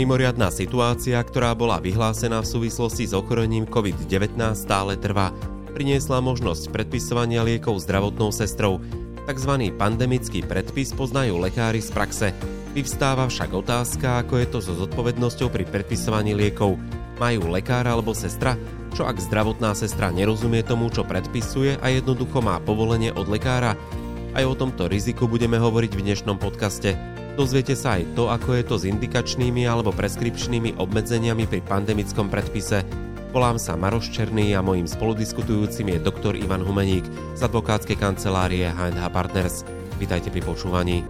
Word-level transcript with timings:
Mimoriadná 0.00 0.48
situácia, 0.48 1.20
ktorá 1.20 1.52
bola 1.52 1.76
vyhlásená 1.76 2.40
v 2.40 2.48
súvislosti 2.48 3.04
s 3.04 3.12
ochorením 3.12 3.68
COVID-19 3.68 4.32
stále 4.56 4.96
trvá. 4.96 5.28
Priniesla 5.76 6.24
možnosť 6.24 6.72
predpisovania 6.72 7.44
liekov 7.44 7.84
zdravotnou 7.84 8.32
sestrou. 8.32 8.80
Takzvaný 9.28 9.76
pandemický 9.76 10.40
predpis 10.40 10.96
poznajú 10.96 11.36
lekári 11.36 11.84
z 11.84 11.92
praxe. 11.92 12.32
Vyvstáva 12.72 13.28
však 13.28 13.52
otázka, 13.52 14.24
ako 14.24 14.40
je 14.40 14.46
to 14.48 14.58
so 14.64 14.72
zodpovednosťou 14.72 15.52
pri 15.52 15.68
predpisovaní 15.68 16.32
liekov. 16.32 16.80
Majú 17.20 17.52
lekár 17.52 17.84
alebo 17.84 18.16
sestra? 18.16 18.56
Čo 18.96 19.04
ak 19.04 19.20
zdravotná 19.20 19.76
sestra 19.76 20.08
nerozumie 20.08 20.64
tomu, 20.64 20.88
čo 20.88 21.04
predpisuje 21.04 21.76
a 21.76 21.92
jednoducho 21.92 22.40
má 22.40 22.56
povolenie 22.56 23.12
od 23.12 23.28
lekára? 23.28 23.76
Aj 24.32 24.44
o 24.48 24.56
tomto 24.56 24.88
riziku 24.88 25.28
budeme 25.28 25.60
hovoriť 25.60 25.92
v 25.92 26.04
dnešnom 26.08 26.40
podcaste. 26.40 27.19
Dozviete 27.40 27.72
sa 27.72 27.96
aj 27.96 28.20
to, 28.20 28.28
ako 28.28 28.52
je 28.52 28.64
to 28.68 28.76
s 28.76 28.84
indikačnými 28.84 29.64
alebo 29.64 29.96
preskripčnými 29.96 30.76
obmedzeniami 30.76 31.48
pri 31.48 31.64
pandemickom 31.64 32.28
predpise. 32.28 32.84
Volám 33.32 33.56
sa 33.56 33.80
Maroš 33.80 34.12
Černý 34.12 34.52
a 34.52 34.60
mojím 34.60 34.84
spoludiskutujúcim 34.84 35.88
je 35.88 36.04
doktor 36.04 36.36
Ivan 36.36 36.60
Humeník 36.60 37.08
z 37.08 37.40
advokátskej 37.40 37.96
kancelárie 37.96 38.68
H&H 38.68 39.00
Partners. 39.08 39.64
Vítajte 39.96 40.28
pri 40.28 40.44
počúvaní. 40.44 41.00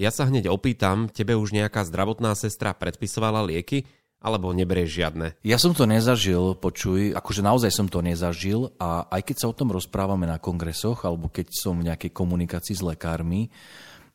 Ja 0.00 0.08
sa 0.08 0.24
hneď 0.24 0.48
opýtam, 0.48 1.12
tebe 1.12 1.36
už 1.36 1.52
nejaká 1.52 1.84
zdravotná 1.84 2.32
sestra 2.32 2.72
predpisovala 2.72 3.44
lieky? 3.44 3.84
Alebo 4.20 4.50
neberieš 4.50 4.90
žiadne? 4.90 5.26
Ja 5.46 5.60
som 5.60 5.76
to 5.76 5.84
nezažil, 5.84 6.56
počuj, 6.58 7.14
akože 7.14 7.42
naozaj 7.44 7.70
som 7.70 7.86
to 7.86 8.02
nezažil 8.02 8.74
a 8.80 9.06
aj 9.12 9.22
keď 9.28 9.36
sa 9.38 9.46
o 9.50 9.56
tom 9.56 9.70
rozprávame 9.70 10.26
na 10.26 10.40
kongresoch 10.40 11.04
alebo 11.04 11.30
keď 11.30 11.52
som 11.52 11.78
v 11.78 11.92
nejakej 11.92 12.10
komunikácii 12.10 12.74
s 12.74 12.82
lekármi, 12.82 13.52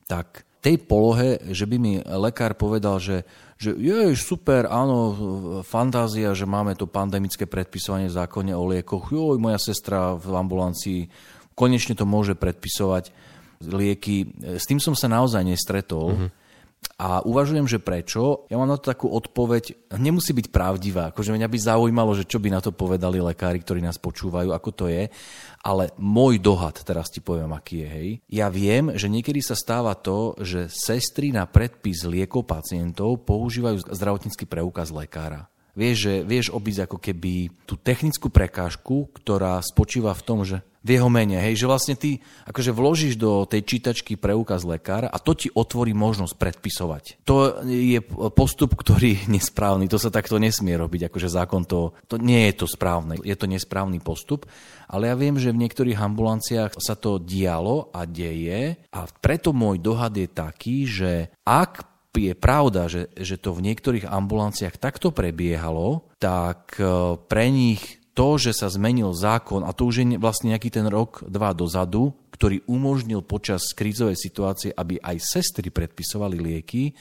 tak 0.09 0.43
tej 0.61 0.77
polohe, 0.77 1.41
že 1.49 1.65
by 1.65 1.77
mi 1.81 1.93
lekár 2.05 2.53
povedal, 2.53 3.01
že, 3.01 3.25
že 3.57 3.73
je 3.73 4.13
super, 4.13 4.69
áno, 4.69 4.97
fantázia, 5.65 6.37
že 6.37 6.45
máme 6.45 6.77
to 6.77 6.85
pandemické 6.85 7.49
predpisovanie 7.49 8.05
v 8.05 8.17
zákone 8.21 8.53
o 8.53 8.69
liekoch, 8.69 9.09
joj, 9.09 9.41
moja 9.41 9.57
sestra 9.57 10.13
v 10.13 10.33
ambulancii 10.37 11.01
konečne 11.61 11.93
to 11.93 12.09
môže 12.09 12.33
predpisovať 12.33 13.13
lieky. 13.61 14.33
S 14.57 14.65
tým 14.65 14.81
som 14.81 14.97
sa 14.97 15.05
naozaj 15.05 15.45
nestretol. 15.45 16.17
Mm-hmm. 16.17 16.29
A 17.01 17.21
uvažujem, 17.25 17.65
že 17.65 17.81
prečo. 17.81 18.45
Ja 18.49 18.61
mám 18.61 18.69
na 18.69 18.77
to 18.77 18.93
takú 18.93 19.09
odpoveď, 19.09 19.93
nemusí 19.97 20.37
byť 20.37 20.53
pravdivá. 20.53 21.09
Akože 21.09 21.33
mňa 21.33 21.49
by 21.49 21.57
zaujímalo, 21.57 22.13
že 22.13 22.29
čo 22.29 22.37
by 22.37 22.53
na 22.53 22.61
to 22.61 22.69
povedali 22.73 23.17
lekári, 23.17 23.57
ktorí 23.61 23.81
nás 23.81 23.97
počúvajú, 23.97 24.53
ako 24.53 24.69
to 24.69 24.85
je. 24.85 25.09
Ale 25.65 25.93
môj 25.97 26.37
dohad, 26.37 26.77
teraz 26.85 27.09
ti 27.09 27.17
poviem, 27.21 27.53
aký 27.53 27.85
je, 27.85 27.89
hej. 27.89 28.09
Ja 28.29 28.53
viem, 28.53 28.93
že 28.97 29.09
niekedy 29.09 29.41
sa 29.41 29.57
stáva 29.57 29.97
to, 29.97 30.37
že 30.41 30.69
sestry 30.69 31.33
na 31.33 31.49
predpis 31.49 32.05
liekov 32.05 32.45
pacientov 32.45 33.25
používajú 33.25 33.85
zdravotnícky 33.89 34.45
preukaz 34.45 34.93
lekára. 34.93 35.49
Vieš, 35.71 35.97
že 36.03 36.13
vieš 36.27 36.51
obísť 36.51 36.85
ako 36.85 36.97
keby 36.99 37.49
tú 37.63 37.79
technickú 37.79 38.27
prekážku, 38.27 39.09
ktorá 39.15 39.57
spočíva 39.63 40.11
v 40.11 40.25
tom, 40.25 40.43
že 40.43 40.65
v 40.81 40.97
jeho 40.97 41.09
mene, 41.13 41.37
hej, 41.37 41.61
že 41.61 41.69
vlastne 41.69 41.93
ty 41.93 42.17
akože 42.49 42.73
vložíš 42.73 43.13
do 43.13 43.45
tej 43.45 43.61
čítačky 43.61 44.17
preukaz 44.17 44.65
lekára 44.65 45.13
a 45.13 45.21
to 45.21 45.37
ti 45.37 45.47
otvorí 45.53 45.93
možnosť 45.93 46.33
predpisovať. 46.41 47.03
To 47.29 47.61
je 47.69 48.01
postup, 48.33 48.73
ktorý 48.73 49.13
je 49.13 49.29
nesprávny, 49.29 49.85
to 49.85 50.01
sa 50.01 50.09
takto 50.09 50.41
nesmie 50.41 50.73
robiť, 50.73 51.13
akože 51.13 51.29
zákon 51.29 51.69
to, 51.69 51.93
to 52.09 52.17
nie 52.17 52.49
je 52.49 52.65
to 52.65 52.65
správne, 52.65 53.21
je 53.21 53.37
to 53.37 53.45
nesprávny 53.45 54.01
postup, 54.01 54.49
ale 54.89 55.13
ja 55.13 55.15
viem, 55.15 55.37
že 55.37 55.53
v 55.53 55.61
niektorých 55.61 56.01
ambulanciách 56.01 56.73
sa 56.81 56.97
to 56.97 57.21
dialo 57.21 57.93
a 57.93 58.09
deje 58.09 58.81
a 58.89 59.05
preto 59.21 59.53
môj 59.53 59.77
dohad 59.77 60.17
je 60.17 60.27
taký, 60.27 60.89
že 60.89 61.29
ak 61.45 61.91
je 62.11 62.35
pravda, 62.35 62.91
že, 62.91 63.07
že 63.15 63.39
to 63.39 63.55
v 63.55 63.71
niektorých 63.71 64.03
ambulanciách 64.03 64.75
takto 64.75 65.15
prebiehalo, 65.15 66.11
tak 66.19 66.75
e, 66.75 67.15
pre 67.15 67.47
nich 67.47 68.00
to, 68.21 68.37
že 68.37 68.53
sa 68.53 68.69
zmenil 68.69 69.17
zákon, 69.17 69.65
a 69.65 69.73
to 69.73 69.89
už 69.89 70.05
je 70.05 70.21
vlastne 70.21 70.53
nejaký 70.53 70.69
ten 70.69 70.85
rok, 70.85 71.25
dva 71.25 71.57
dozadu, 71.57 72.13
ktorý 72.37 72.61
umožnil 72.69 73.25
počas 73.25 73.73
krízovej 73.73 74.13
situácie, 74.13 74.69
aby 74.77 75.01
aj 75.01 75.17
sestry 75.17 75.73
predpisovali 75.73 76.37
lieky, 76.37 76.93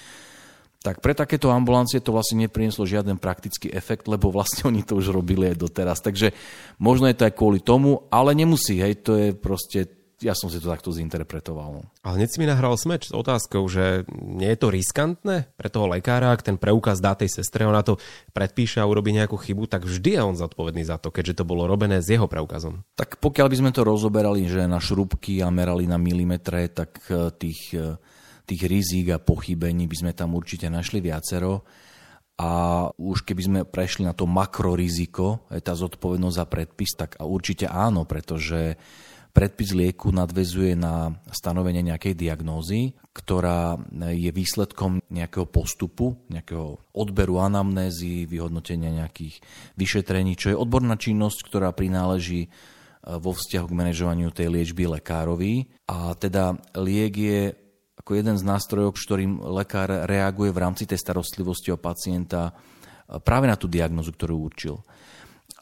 tak 0.81 1.05
pre 1.05 1.13
takéto 1.13 1.53
ambulancie 1.53 2.01
to 2.01 2.17
vlastne 2.17 2.49
neprinieslo 2.49 2.89
žiaden 2.89 3.21
praktický 3.21 3.69
efekt, 3.69 4.09
lebo 4.09 4.33
vlastne 4.33 4.73
oni 4.73 4.81
to 4.81 4.97
už 4.97 5.13
robili 5.13 5.53
aj 5.53 5.61
doteraz. 5.61 6.01
Takže 6.01 6.33
možno 6.81 7.05
je 7.13 7.21
to 7.21 7.29
aj 7.29 7.37
kvôli 7.37 7.61
tomu, 7.61 8.09
ale 8.09 8.33
nemusí, 8.33 8.81
hej, 8.81 9.05
to 9.05 9.13
je 9.21 9.29
proste 9.37 10.00
ja 10.21 10.37
som 10.37 10.53
si 10.53 10.61
to 10.61 10.69
takto 10.69 10.93
zinterpretoval. 10.93 11.81
Ale 12.05 12.15
hneď 12.21 12.29
si 12.29 12.39
mi 12.41 12.47
nahral 12.47 12.77
smeč 12.77 13.09
s 13.09 13.17
otázkou, 13.17 13.65
že 13.73 14.05
nie 14.21 14.53
je 14.53 14.59
to 14.61 14.69
riskantné 14.69 15.49
pre 15.57 15.69
toho 15.73 15.89
lekára, 15.89 16.37
ak 16.37 16.45
ten 16.45 16.61
preukaz 16.61 17.01
dá 17.01 17.17
tej 17.17 17.33
sestre, 17.33 17.65
ona 17.65 17.81
to 17.81 17.97
predpíše 18.37 18.85
a 18.85 18.89
urobí 18.89 19.17
nejakú 19.17 19.41
chybu, 19.41 19.65
tak 19.65 19.89
vždy 19.89 20.21
je 20.21 20.23
on 20.23 20.37
zodpovedný 20.37 20.85
za 20.85 21.01
to, 21.01 21.09
keďže 21.09 21.41
to 21.41 21.49
bolo 21.49 21.65
robené 21.65 22.05
s 22.05 22.13
jeho 22.13 22.29
preukazom. 22.29 22.85
Tak 23.01 23.17
pokiaľ 23.17 23.47
by 23.49 23.57
sme 23.57 23.71
to 23.73 23.81
rozoberali, 23.81 24.45
že 24.45 24.69
na 24.69 24.77
šrubky 24.77 25.41
a 25.41 25.49
merali 25.49 25.89
na 25.89 25.97
milimetre, 25.97 26.69
tak 26.69 27.01
e, 27.09 27.33
tých, 27.33 27.73
e, 27.73 27.97
tých 28.45 28.63
rizík 28.69 29.17
a 29.17 29.23
pochybení 29.25 29.89
by 29.89 29.97
sme 29.97 30.13
tam 30.13 30.37
určite 30.37 30.69
našli 30.69 31.01
viacero. 31.01 31.65
A 32.41 32.89
už 32.97 33.29
keby 33.29 33.43
sme 33.45 33.61
prešli 33.69 34.09
na 34.09 34.17
to 34.17 34.25
makroriziko, 34.25 35.45
tá 35.61 35.77
zodpovednosť 35.77 36.37
za 36.41 36.47
predpis, 36.49 36.97
tak 36.97 37.21
určite 37.21 37.69
áno, 37.69 38.09
pretože 38.09 38.81
Predpis 39.31 39.71
lieku 39.71 40.11
nadvezuje 40.11 40.75
na 40.75 41.15
stanovenie 41.31 41.87
nejakej 41.87 42.19
diagnózy, 42.19 42.99
ktorá 43.15 43.79
je 44.11 44.31
výsledkom 44.35 44.99
nejakého 45.07 45.47
postupu, 45.47 46.19
nejakého 46.27 46.83
odberu 46.91 47.39
anamnézy, 47.39 48.27
vyhodnotenia 48.27 48.91
nejakých 48.91 49.39
vyšetrení, 49.79 50.35
čo 50.35 50.51
je 50.51 50.59
odborná 50.59 50.99
činnosť, 50.99 51.47
ktorá 51.47 51.71
prináleží 51.71 52.47
e, 52.47 52.49
vo 53.23 53.31
vzťahu 53.31 53.67
k 53.71 53.79
manažovaniu 53.79 54.35
tej 54.35 54.51
liečby 54.51 54.91
lekárovi. 54.99 55.71
A 55.87 56.15
teda 56.19 56.59
liek 56.79 57.15
je 57.15 57.43
ako 58.03 58.11
jeden 58.19 58.35
z 58.35 58.43
nástrojov, 58.43 58.99
ktorým 58.99 59.39
lekár 59.55 60.11
reaguje 60.11 60.51
v 60.51 60.63
rámci 60.63 60.91
tej 60.91 60.99
starostlivosti 60.99 61.71
o 61.71 61.79
pacienta 61.79 62.51
e, 62.51 62.53
práve 63.23 63.47
na 63.47 63.55
tú 63.55 63.71
diagnozu, 63.71 64.11
ktorú 64.11 64.35
určil. 64.43 64.83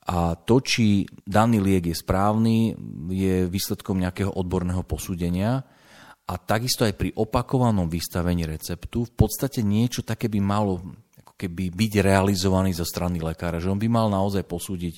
A 0.08 0.40
to, 0.40 0.64
či 0.64 1.04
daný 1.28 1.60
liek 1.60 1.92
je 1.92 1.96
správny, 1.96 2.72
je 3.12 3.44
výsledkom 3.44 4.00
nejakého 4.00 4.32
odborného 4.32 4.80
posúdenia. 4.80 5.60
A 6.28 6.34
takisto 6.40 6.88
aj 6.88 6.96
pri 6.96 7.12
opakovanom 7.12 7.92
vystavení 7.92 8.48
receptu 8.48 9.04
v 9.04 9.12
podstate 9.12 9.60
niečo 9.60 10.00
také 10.00 10.32
by 10.32 10.40
malo 10.40 10.80
ako 11.20 11.32
keby 11.36 11.72
byť 11.72 11.92
realizovaný 12.00 12.72
zo 12.72 12.88
strany 12.88 13.20
lekára. 13.20 13.60
Že 13.60 13.76
on 13.76 13.80
by 13.80 13.88
mal 13.88 14.08
naozaj 14.08 14.48
posúdiť, 14.48 14.94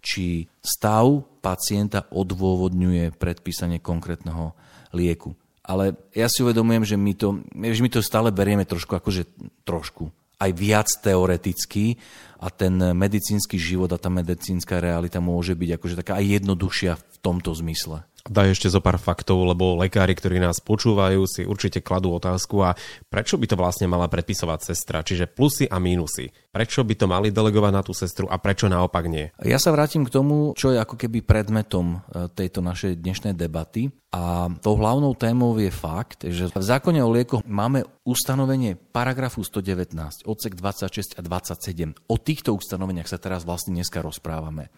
či 0.00 0.48
stav 0.64 1.04
pacienta 1.44 2.08
odôvodňuje 2.08 3.12
predpísanie 3.12 3.84
konkrétneho 3.84 4.56
lieku. 4.96 5.36
Ale 5.66 6.00
ja 6.16 6.32
si 6.32 6.40
uvedomujem, 6.40 6.84
že 6.88 6.96
my 6.96 7.12
to, 7.12 7.44
že 7.52 7.82
my 7.84 7.90
to 7.92 8.00
stále 8.00 8.32
berieme 8.32 8.64
trošku 8.64 8.96
akože 8.96 9.28
trošku 9.68 10.08
aj 10.36 10.50
viac 10.52 10.88
teoreticky 11.00 11.96
a 12.36 12.52
ten 12.52 12.76
medicínsky 12.76 13.56
život 13.56 13.88
a 13.92 14.00
tá 14.00 14.12
medicínska 14.12 14.76
realita 14.80 15.20
môže 15.20 15.56
byť 15.56 15.70
akože 15.80 15.94
taká 16.04 16.20
aj 16.20 16.40
jednoduchšia 16.40 16.92
v 16.96 17.16
tomto 17.24 17.56
zmysle. 17.56 18.04
Daj 18.26 18.58
ešte 18.58 18.66
zo 18.66 18.82
pár 18.82 18.98
faktov, 18.98 19.46
lebo 19.46 19.78
lekári, 19.78 20.18
ktorí 20.18 20.42
nás 20.42 20.58
počúvajú, 20.58 21.30
si 21.30 21.46
určite 21.46 21.78
kladú 21.78 22.10
otázku 22.18 22.58
a 22.58 22.74
prečo 23.06 23.38
by 23.38 23.46
to 23.46 23.54
vlastne 23.54 23.86
mala 23.86 24.10
predpisovať 24.10 24.60
sestra, 24.66 25.06
čiže 25.06 25.30
plusy 25.30 25.70
a 25.70 25.78
mínusy. 25.78 26.34
Prečo 26.50 26.82
by 26.82 26.94
to 26.98 27.06
mali 27.06 27.30
delegovať 27.30 27.72
na 27.72 27.82
tú 27.86 27.94
sestru 27.94 28.26
a 28.26 28.42
prečo 28.42 28.66
naopak 28.66 29.06
nie? 29.06 29.30
Ja 29.46 29.62
sa 29.62 29.70
vrátim 29.70 30.02
k 30.02 30.10
tomu, 30.10 30.58
čo 30.58 30.74
je 30.74 30.82
ako 30.82 30.98
keby 30.98 31.22
predmetom 31.22 32.02
e, 32.02 32.26
tejto 32.34 32.66
našej 32.66 32.98
dnešnej 32.98 33.34
debaty. 33.38 33.94
A 34.10 34.48
tou 34.58 34.74
hlavnou 34.80 35.12
témou 35.14 35.54
je 35.60 35.68
fakt, 35.68 36.24
že 36.24 36.48
v 36.48 36.56
zákone 36.56 37.04
o 37.04 37.10
liekoch 37.12 37.44
máme 37.44 37.84
ustanovenie 38.02 38.74
paragrafu 38.74 39.44
119, 39.44 40.24
odsek 40.24 40.56
26 40.56 41.18
a 41.18 41.22
27. 41.22 42.10
O 42.10 42.16
týchto 42.16 42.56
ustanoveniach 42.56 43.06
sa 43.06 43.20
teraz 43.20 43.44
vlastne 43.44 43.76
dneska 43.76 44.00
rozprávame. 44.00 44.72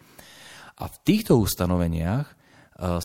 A 0.79 0.87
v 0.91 0.95
týchto 1.07 1.39
ustanoveniach 1.39 2.38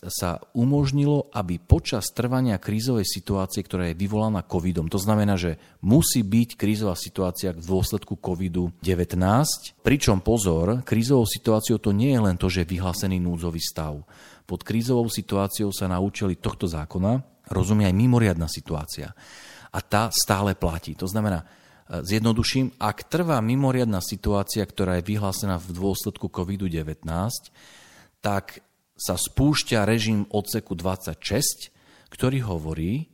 sa 0.07 0.39
umožnilo, 0.55 1.27
aby 1.35 1.59
počas 1.59 2.07
trvania 2.15 2.55
krízovej 2.55 3.03
situácie, 3.03 3.59
ktorá 3.59 3.91
je 3.91 3.99
vyvolaná 3.99 4.39
covidom, 4.47 4.87
to 4.87 4.95
znamená, 4.95 5.35
že 5.35 5.59
musí 5.83 6.23
byť 6.23 6.55
krízová 6.55 6.95
situácia 6.95 7.51
v 7.51 7.59
dôsledku 7.59 8.15
covidu-19, 8.15 9.19
pričom 9.83 10.23
pozor, 10.23 10.79
krízovou 10.87 11.27
situáciou 11.27 11.83
to 11.83 11.91
nie 11.91 12.15
je 12.15 12.23
len 12.23 12.39
to, 12.39 12.47
že 12.47 12.63
je 12.63 12.71
vyhlásený 12.71 13.19
núdzový 13.19 13.59
stav. 13.59 13.99
Pod 14.47 14.63
krízovou 14.63 15.11
situáciou 15.11 15.75
sa 15.75 15.91
naučili 15.91 16.39
tohto 16.39 16.71
zákona 16.71 17.19
rozumie 17.51 17.85
aj 17.85 17.95
mimoriadná 17.99 18.47
situácia. 18.47 19.11
A 19.75 19.79
tá 19.83 20.07
stále 20.07 20.55
platí. 20.55 20.95
To 20.95 21.03
znamená, 21.03 21.43
e, 21.43 21.45
zjednoduším, 21.99 22.79
ak 22.79 23.11
trvá 23.11 23.43
mimoriadná 23.43 23.99
situácia, 23.99 24.63
ktorá 24.63 25.03
je 25.03 25.07
vyhlásená 25.11 25.59
v 25.59 25.75
dôsledku 25.75 26.31
COVID-19, 26.31 27.03
tak 28.23 28.63
sa 28.95 29.19
spúšťa 29.19 29.83
režim 29.83 30.23
odseku 30.31 30.73
26, 30.73 31.69
ktorý 32.07 32.39
hovorí, 32.47 33.11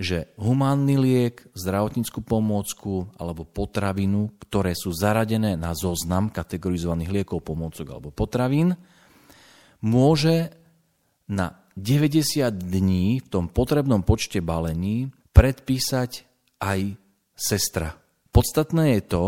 že 0.00 0.32
humánny 0.40 0.96
liek, 0.96 1.46
zdravotníckú 1.54 2.24
pomôcku 2.24 3.12
alebo 3.20 3.46
potravinu, 3.46 4.32
ktoré 4.42 4.72
sú 4.74 4.90
zaradené 4.90 5.54
na 5.54 5.76
zoznam 5.76 6.32
kategorizovaných 6.32 7.22
liekov, 7.22 7.44
pomôcok 7.44 7.86
alebo 7.94 8.08
potravín, 8.10 8.74
môže 9.84 10.50
na 11.30 11.62
90 11.78 12.50
dní 12.50 13.22
v 13.22 13.28
tom 13.28 13.46
potrebnom 13.46 14.02
počte 14.02 14.42
balení 14.42 15.14
predpísať 15.30 16.26
aj 16.58 16.98
sestra. 17.38 17.94
Podstatné 18.34 18.98
je 18.98 19.02
to, 19.06 19.24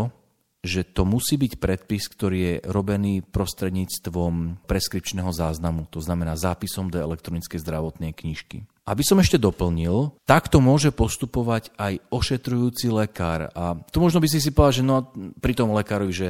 že 0.63 0.87
to 0.87 1.03
musí 1.03 1.35
byť 1.35 1.59
predpis, 1.59 2.07
ktorý 2.07 2.37
je 2.39 2.55
robený 2.71 3.19
prostredníctvom 3.19 4.63
preskripčného 4.63 5.27
záznamu, 5.35 5.91
to 5.91 5.99
znamená 5.99 6.39
zápisom 6.39 6.87
do 6.87 7.03
elektronickej 7.03 7.59
zdravotnej 7.59 8.15
knižky. 8.15 8.63
Aby 8.87 9.03
som 9.03 9.19
ešte 9.19 9.35
doplnil, 9.35 10.15
takto 10.23 10.63
môže 10.63 10.95
postupovať 10.95 11.75
aj 11.75 11.99
ošetrujúci 12.07 12.87
lekár. 12.95 13.51
A 13.51 13.75
tu 13.91 13.99
možno 13.99 14.23
by 14.23 14.27
si 14.31 14.39
si 14.39 14.55
povedal, 14.55 14.79
že 14.79 14.87
no 14.87 15.11
pri 15.43 15.51
tom 15.51 15.75
lekárovi, 15.75 16.15
že 16.15 16.29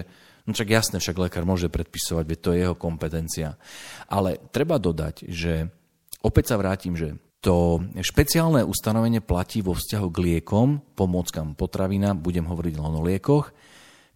no 0.50 0.58
však 0.58 0.70
jasne, 0.70 0.98
však 0.98 1.30
lekár 1.30 1.46
môže 1.46 1.70
predpisovať, 1.70 2.26
veď 2.26 2.40
to 2.42 2.50
je 2.54 2.62
jeho 2.66 2.76
kompetencia. 2.78 3.54
Ale 4.10 4.42
treba 4.50 4.82
dodať, 4.82 5.30
že 5.30 5.70
opäť 6.26 6.54
sa 6.54 6.58
vrátim, 6.58 6.98
že 6.98 7.22
to 7.44 7.86
špeciálne 8.00 8.66
ustanovenie 8.66 9.20
platí 9.20 9.60
vo 9.62 9.76
vzťahu 9.78 10.08
k 10.10 10.22
liekom, 10.26 10.82
pomôckam 10.98 11.54
potravina, 11.54 12.16
budem 12.18 12.48
hovoriť 12.48 12.74
len 12.80 12.94
o 12.98 13.04
liekoch, 13.04 13.52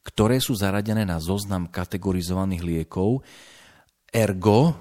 ktoré 0.08 0.40
sú 0.40 0.56
zaradené 0.56 1.04
na 1.04 1.20
zoznam 1.20 1.68
kategorizovaných 1.68 2.64
liekov. 2.64 3.28
Ergo, 4.08 4.72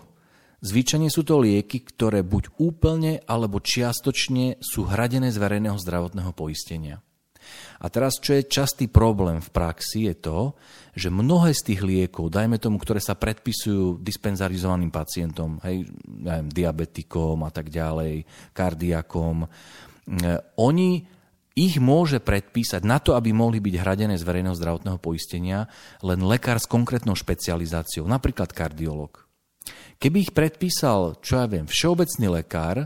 zvyčajne 0.63 1.11
sú 1.11 1.27
to 1.27 1.43
lieky, 1.43 1.83
ktoré 1.83 2.23
buď 2.23 2.55
úplne 2.63 3.19
alebo 3.27 3.59
čiastočne 3.59 4.63
sú 4.63 4.87
hradené 4.87 5.35
z 5.35 5.43
verejného 5.43 5.75
zdravotného 5.75 6.31
poistenia. 6.31 7.03
A 7.79 7.87
teraz, 7.87 8.19
čo 8.19 8.35
je 8.35 8.51
častý 8.51 8.91
problém 8.91 9.39
v 9.39 9.51
praxi, 9.55 10.11
je 10.11 10.15
to, 10.19 10.39
že 10.99 11.15
mnohé 11.15 11.55
z 11.55 11.63
tých 11.63 11.81
liekov, 11.87 12.35
dajme 12.35 12.59
tomu, 12.59 12.81
ktoré 12.83 12.99
sa 12.99 13.15
predpisujú 13.15 14.03
dispenzarizovaným 14.03 14.91
pacientom, 14.91 15.63
hej, 15.63 15.87
neviem, 16.07 16.51
diabetikom 16.51 17.47
a 17.47 17.51
tak 17.55 17.71
ďalej, 17.71 18.27
kardiakom, 18.51 19.47
eh, 19.47 20.41
oni 20.59 21.16
ich 21.57 21.81
môže 21.81 22.21
predpísať 22.21 22.85
na 22.85 23.01
to, 23.01 23.17
aby 23.17 23.33
mohli 23.33 23.65
byť 23.65 23.75
hradené 23.81 24.15
z 24.21 24.29
verejného 24.29 24.53
zdravotného 24.53 25.01
poistenia 25.01 25.65
len 26.05 26.21
lekár 26.21 26.61
s 26.61 26.69
konkrétnou 26.69 27.17
špecializáciou, 27.17 28.05
napríklad 28.05 28.53
kardiolog. 28.53 29.25
Keby 29.97 30.29
ich 30.29 30.33
predpísal, 30.37 31.17
čo 31.25 31.41
ja 31.41 31.49
viem, 31.49 31.65
všeobecný 31.65 32.29
lekár, 32.29 32.85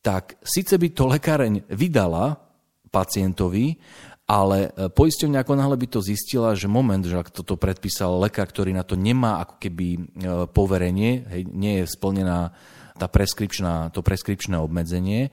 tak 0.00 0.40
síce 0.40 0.80
by 0.80 0.88
to 0.96 1.04
lekáreň 1.04 1.54
vydala 1.68 2.40
pacientovi, 2.88 3.76
ale 4.24 4.72
e, 4.72 4.88
poisťovňa 4.88 5.38
ako 5.44 5.52
náhle 5.52 5.76
by 5.76 5.86
to 5.92 6.00
zistila, 6.00 6.56
že 6.56 6.70
moment, 6.70 7.04
že 7.04 7.20
ak 7.20 7.28
toto 7.28 7.60
predpísal 7.60 8.16
lekár, 8.16 8.48
ktorý 8.48 8.72
na 8.72 8.88
to 8.88 8.96
nemá 8.96 9.44
ako 9.44 9.60
keby 9.60 9.86
e, 9.92 10.00
poverenie, 10.48 11.28
hej, 11.28 11.42
nie 11.52 11.84
je 11.84 11.92
splnená 11.92 12.56
tá 12.96 13.06
preskripčná, 13.10 13.92
to 13.92 14.00
preskripčné 14.00 14.56
obmedzenie, 14.56 15.28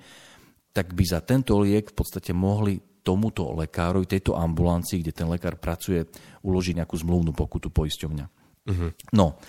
tak 0.77 0.93
by 0.93 1.03
za 1.09 1.25
tento 1.25 1.57
liek 1.57 1.89
v 1.89 1.97
podstate 1.97 2.37
mohli 2.37 2.77
tomuto 3.01 3.49
lekárovi, 3.57 4.05
tejto 4.05 4.37
ambulancii, 4.37 5.01
kde 5.01 5.15
ten 5.15 5.25
lekár 5.25 5.57
pracuje, 5.57 6.05
uložiť 6.45 6.77
nejakú 6.77 6.93
zmluvnú 7.01 7.33
pokutu 7.33 7.73
poisťovňa. 7.73 8.25
Uh-huh. 8.67 8.93
No, 9.17 9.41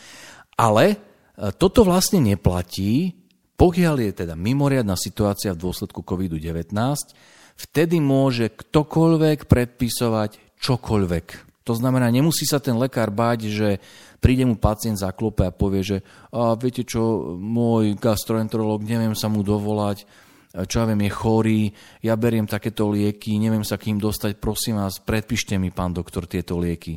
ale 0.56 0.84
e, 0.88 0.96
toto 1.52 1.84
vlastne 1.84 2.24
neplatí, 2.24 3.12
pokiaľ 3.60 3.94
je 4.08 4.12
teda 4.24 4.38
mimoriadná 4.38 4.96
situácia 4.96 5.52
v 5.52 5.60
dôsledku 5.68 6.00
COVID-19, 6.00 6.72
vtedy 7.58 8.00
môže 8.00 8.48
ktokoľvek 8.48 9.50
predpisovať 9.50 10.56
čokoľvek. 10.56 11.26
To 11.66 11.76
znamená, 11.76 12.08
nemusí 12.08 12.48
sa 12.48 12.62
ten 12.62 12.78
lekár 12.80 13.12
báť, 13.12 13.52
že 13.52 13.68
príde 14.24 14.48
mu 14.48 14.56
pacient 14.56 14.96
za 14.96 15.12
klope 15.12 15.44
a 15.44 15.52
povie, 15.52 15.84
že 15.84 15.98
a 16.32 16.56
viete 16.56 16.86
čo, 16.86 17.36
môj 17.36 17.98
gastroenterolog, 18.00 18.80
neviem 18.86 19.12
sa 19.12 19.28
mu 19.28 19.44
dovolať, 19.44 20.08
čo 20.48 20.80
ja 20.80 20.88
viem, 20.88 21.04
je 21.04 21.12
chorý, 21.12 21.62
ja 22.00 22.16
beriem 22.16 22.48
takéto 22.48 22.88
lieky, 22.88 23.36
neviem 23.36 23.64
sa 23.64 23.76
k 23.76 23.92
ním 23.92 24.00
dostať, 24.00 24.40
prosím 24.40 24.80
vás, 24.80 24.96
predpíšte 24.96 25.60
mi, 25.60 25.68
pán 25.68 25.92
doktor, 25.92 26.24
tieto 26.24 26.56
lieky. 26.56 26.96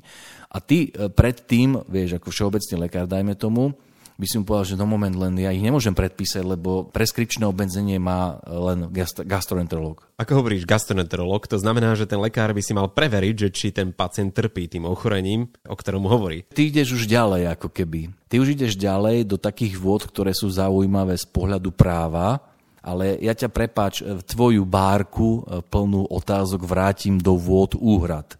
A 0.52 0.64
ty 0.64 0.92
e, 0.92 1.12
predtým, 1.12 1.84
vieš, 1.92 2.20
ako 2.20 2.32
všeobecný 2.32 2.76
lekár, 2.88 3.06
dajme 3.12 3.36
tomu, 3.36 3.76
by 4.22 4.26
si 4.30 4.38
mu 4.38 4.46
povedal, 4.46 4.68
že 4.70 4.78
no 4.78 4.86
moment, 4.86 5.18
len 5.18 5.34
ja 5.42 5.50
ich 5.50 5.66
nemôžem 5.66 5.98
predpísať, 5.98 6.46
lebo 6.46 6.86
preskripčné 6.94 7.42
obmedzenie 7.50 7.98
má 7.98 8.38
len 8.46 8.94
gastroenterolog. 9.26 10.06
Ako 10.22 10.46
hovoríš 10.46 10.70
gastroenterolog, 10.70 11.50
to 11.50 11.58
znamená, 11.58 11.98
že 11.98 12.06
ten 12.06 12.22
lekár 12.22 12.54
by 12.54 12.62
si 12.62 12.78
mal 12.78 12.94
preveriť, 12.94 13.36
že 13.36 13.50
či 13.50 13.68
ten 13.74 13.90
pacient 13.90 14.38
trpí 14.38 14.70
tým 14.70 14.86
ochorením, 14.86 15.50
o 15.66 15.74
ktorom 15.74 16.06
hovorí. 16.06 16.46
Ty 16.54 16.70
ideš 16.70 17.02
už 17.02 17.10
ďalej, 17.10 17.50
ako 17.58 17.74
keby. 17.74 18.14
Ty 18.30 18.38
už 18.38 18.54
ideš 18.54 18.78
ďalej 18.78 19.26
do 19.26 19.42
takých 19.42 19.82
vôd, 19.82 20.06
ktoré 20.06 20.38
sú 20.38 20.54
zaujímavé 20.54 21.18
z 21.18 21.26
pohľadu 21.26 21.74
práva, 21.74 22.51
ale 22.82 23.22
ja 23.22 23.38
ťa 23.38 23.50
prepáč, 23.54 24.02
v 24.02 24.22
tvoju 24.26 24.66
bárku 24.66 25.42
e, 25.46 25.62
plnú 25.62 26.10
otázok 26.10 26.66
vrátim 26.66 27.22
do 27.22 27.38
vôd 27.38 27.78
úhrad. 27.78 28.38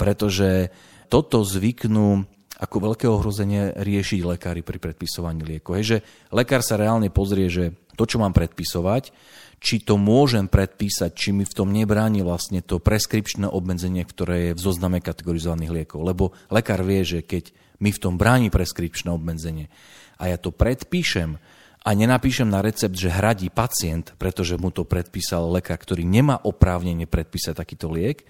Pretože 0.00 0.72
toto 1.12 1.44
zvyknú 1.44 2.24
ako 2.60 2.76
veľké 2.92 3.08
ohrozenie 3.08 3.72
riešiť 3.76 4.20
lekári 4.20 4.60
pri 4.60 4.76
predpisovaní 4.76 5.44
liekov. 5.44 5.80
Je, 5.80 5.84
že 5.96 5.98
lekár 6.28 6.60
sa 6.60 6.76
reálne 6.76 7.08
pozrie, 7.08 7.48
že 7.48 7.72
to, 7.96 8.04
čo 8.04 8.20
mám 8.20 8.36
predpisovať, 8.36 9.12
či 9.60 9.84
to 9.84 10.00
môžem 10.00 10.48
predpísať, 10.48 11.12
či 11.12 11.36
mi 11.36 11.44
v 11.44 11.52
tom 11.52 11.68
nebráni 11.72 12.24
vlastne 12.24 12.64
to 12.64 12.80
preskripčné 12.80 13.44
obmedzenie, 13.44 14.04
ktoré 14.08 14.52
je 14.52 14.56
v 14.56 14.64
zozname 14.64 15.04
kategorizovaných 15.04 15.84
liekov. 15.84 16.00
Lebo 16.00 16.32
lekár 16.48 16.80
vie, 16.80 17.04
že 17.04 17.20
keď 17.24 17.52
mi 17.80 17.92
v 17.92 18.00
tom 18.00 18.16
bráni 18.16 18.48
preskripčné 18.48 19.12
obmedzenie 19.12 19.68
a 20.20 20.32
ja 20.32 20.36
to 20.36 20.52
predpíšem, 20.52 21.40
a 21.80 21.90
nenapíšem 21.96 22.48
na 22.48 22.60
recept, 22.60 22.92
že 22.92 23.08
hradí 23.08 23.48
pacient, 23.48 24.12
pretože 24.20 24.60
mu 24.60 24.68
to 24.68 24.84
predpísal 24.84 25.48
lekár, 25.48 25.80
ktorý 25.80 26.04
nemá 26.04 26.36
oprávnenie 26.44 27.08
predpísať 27.08 27.56
takýto 27.56 27.88
liek, 27.88 28.28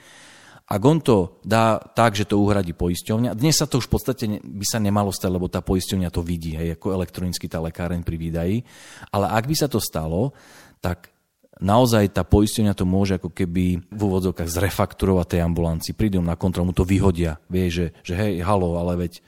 ak 0.71 0.83
on 0.87 1.03
to 1.03 1.43
dá 1.43 1.83
tak, 1.83 2.15
že 2.15 2.31
to 2.31 2.39
uhradí 2.39 2.71
poisťovňa, 2.79 3.35
dnes 3.35 3.59
sa 3.59 3.67
to 3.67 3.83
už 3.83 3.91
v 3.91 3.95
podstate 3.99 4.25
by 4.39 4.63
sa 4.63 4.79
nemalo 4.79 5.11
stať, 5.11 5.31
lebo 5.35 5.51
tá 5.51 5.59
poisťovňa 5.67 6.15
to 6.15 6.23
vidí, 6.23 6.55
hej, 6.55 6.79
ako 6.79 6.95
elektronicky 6.95 7.51
tá 7.51 7.59
lekáreň 7.59 8.07
pri 8.07 8.15
výdaji, 8.15 8.57
ale 9.11 9.27
ak 9.35 9.51
by 9.51 9.55
sa 9.59 9.67
to 9.67 9.83
stalo, 9.83 10.31
tak 10.79 11.11
naozaj 11.59 12.15
tá 12.15 12.23
poisťovňa 12.23 12.79
to 12.79 12.87
môže 12.87 13.19
ako 13.19 13.35
keby 13.35 13.83
v 13.83 14.01
úvodzovkách 14.01 14.47
zrefakturovať 14.47 15.27
tej 15.27 15.41
ambulancii, 15.43 15.99
prídu 15.99 16.23
na 16.23 16.39
kontrolu, 16.39 16.71
mu 16.71 16.75
to 16.75 16.87
vyhodia, 16.87 17.43
vie, 17.51 17.67
že, 17.67 17.91
že 18.07 18.15
hej, 18.15 18.39
halo, 18.47 18.79
ale 18.79 18.95
veď 19.11 19.19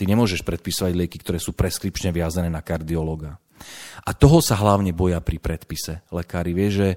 ty 0.00 0.08
nemôžeš 0.08 0.48
predpisovať 0.48 0.96
lieky, 0.96 1.20
ktoré 1.20 1.36
sú 1.36 1.52
preskripčne 1.52 2.08
viazané 2.08 2.48
na 2.48 2.64
kardiológa. 2.64 3.36
A 4.06 4.10
toho 4.14 4.38
sa 4.38 4.54
hlavne 4.58 4.94
boja 4.94 5.18
pri 5.18 5.42
predpise 5.42 6.04
lekári. 6.14 6.54
Vie, 6.54 6.68
že 6.70 6.88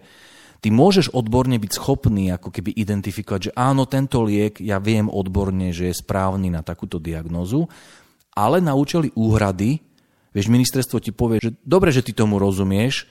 ty 0.59 0.69
môžeš 0.69 1.15
odborne 1.15 1.57
byť 1.57 1.71
schopný 1.73 2.29
ako 2.35 2.51
keby 2.51 2.75
identifikovať, 2.75 3.51
že 3.51 3.55
áno, 3.55 3.87
tento 3.87 4.21
liek, 4.21 4.59
ja 4.61 4.77
viem 4.77 5.07
odborne, 5.07 5.71
že 5.71 5.89
je 5.89 6.01
správny 6.01 6.51
na 6.51 6.61
takúto 6.61 6.99
diagnózu, 6.99 7.65
ale 8.35 8.61
na 8.61 8.75
účely 8.75 9.11
úhrady, 9.15 9.81
vieš, 10.31 10.47
ministerstvo 10.47 11.01
ti 11.01 11.11
povie, 11.11 11.41
že 11.41 11.55
dobre, 11.63 11.89
že 11.89 12.05
ty 12.05 12.13
tomu 12.13 12.37
rozumieš, 12.37 13.09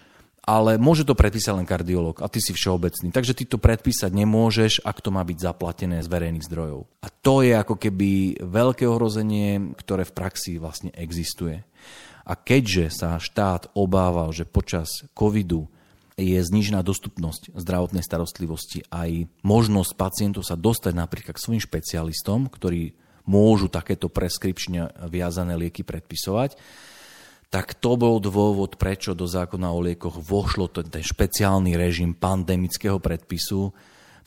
ale 0.48 0.80
môže 0.80 1.04
to 1.04 1.12
predpísať 1.12 1.60
len 1.60 1.68
kardiolog 1.68 2.24
a 2.24 2.30
ty 2.32 2.40
si 2.40 2.56
všeobecný. 2.56 3.12
Takže 3.12 3.36
ty 3.36 3.44
to 3.44 3.60
predpísať 3.60 4.08
nemôžeš, 4.08 4.80
ak 4.80 5.04
to 5.04 5.12
má 5.12 5.20
byť 5.20 5.44
zaplatené 5.44 6.00
z 6.00 6.08
verejných 6.08 6.48
zdrojov. 6.48 6.88
A 7.04 7.12
to 7.12 7.44
je 7.44 7.52
ako 7.52 7.76
keby 7.76 8.40
veľké 8.40 8.88
ohrozenie, 8.88 9.76
ktoré 9.76 10.08
v 10.08 10.16
praxi 10.16 10.56
vlastne 10.56 10.88
existuje. 10.96 11.68
A 12.28 12.36
keďže 12.36 12.92
sa 12.92 13.16
štát 13.16 13.72
obával, 13.72 14.28
že 14.36 14.44
počas 14.44 15.08
covidu 15.16 15.72
je 16.18 16.36
znížená 16.36 16.84
dostupnosť 16.84 17.56
zdravotnej 17.56 18.04
starostlivosti 18.04 18.84
aj 18.92 19.30
možnosť 19.46 19.92
pacientov 19.96 20.42
sa 20.44 20.58
dostať 20.58 20.92
napríklad 20.92 21.38
k 21.38 21.40
svojim 21.40 21.62
špecialistom, 21.62 22.52
ktorí 22.52 22.92
môžu 23.24 23.72
takéto 23.72 24.12
preskripčne 24.12 24.92
viazané 25.08 25.54
lieky 25.56 25.86
predpisovať, 25.86 26.58
tak 27.48 27.80
to 27.80 27.96
bol 27.96 28.20
dôvod, 28.20 28.76
prečo 28.76 29.16
do 29.16 29.24
zákona 29.24 29.72
o 29.72 29.80
liekoch 29.80 30.20
vošlo 30.20 30.68
ten 30.68 31.00
špeciálny 31.00 31.80
režim 31.80 32.12
pandemického 32.12 33.00
predpisu, 33.00 33.72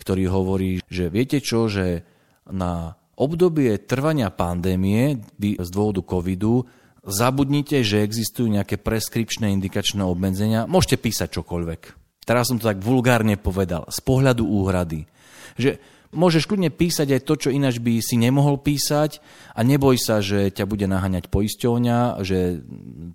ktorý 0.01 0.25
hovorí, 0.25 0.81
že 0.89 1.13
viete 1.13 1.38
čo, 1.38 1.70
že 1.70 2.01
na 2.50 2.98
obdobie 3.13 3.77
trvania 3.86 4.34
pandémie 4.34 5.22
z 5.38 5.70
dôvodu 5.70 6.01
covidu 6.01 6.65
Zabudnite, 7.01 7.81
že 7.81 8.05
existujú 8.05 8.46
nejaké 8.46 8.77
preskripčné 8.77 9.50
indikačné 9.58 10.05
obmedzenia. 10.05 10.70
Môžete 10.70 11.01
písať 11.01 11.41
čokoľvek. 11.41 11.81
Teraz 12.22 12.53
som 12.53 12.62
to 12.62 12.70
tak 12.70 12.77
vulgárne 12.77 13.41
povedal. 13.41 13.89
Z 13.89 14.05
pohľadu 14.05 14.46
úhrady. 14.46 15.10
Že 15.58 15.81
Môžeš 16.12 16.43
kľudne 16.43 16.67
písať 16.67 17.08
aj 17.15 17.22
to, 17.24 17.34
čo 17.39 17.55
ináč 17.55 17.79
by 17.79 18.03
si 18.03 18.20
nemohol 18.20 18.60
písať 18.60 19.24
a 19.55 19.63
neboj 19.63 19.96
sa, 19.96 20.20
že 20.20 20.51
ťa 20.51 20.67
bude 20.67 20.84
naháňať 20.84 21.31
poisťovňa, 21.31 22.20
že 22.27 22.60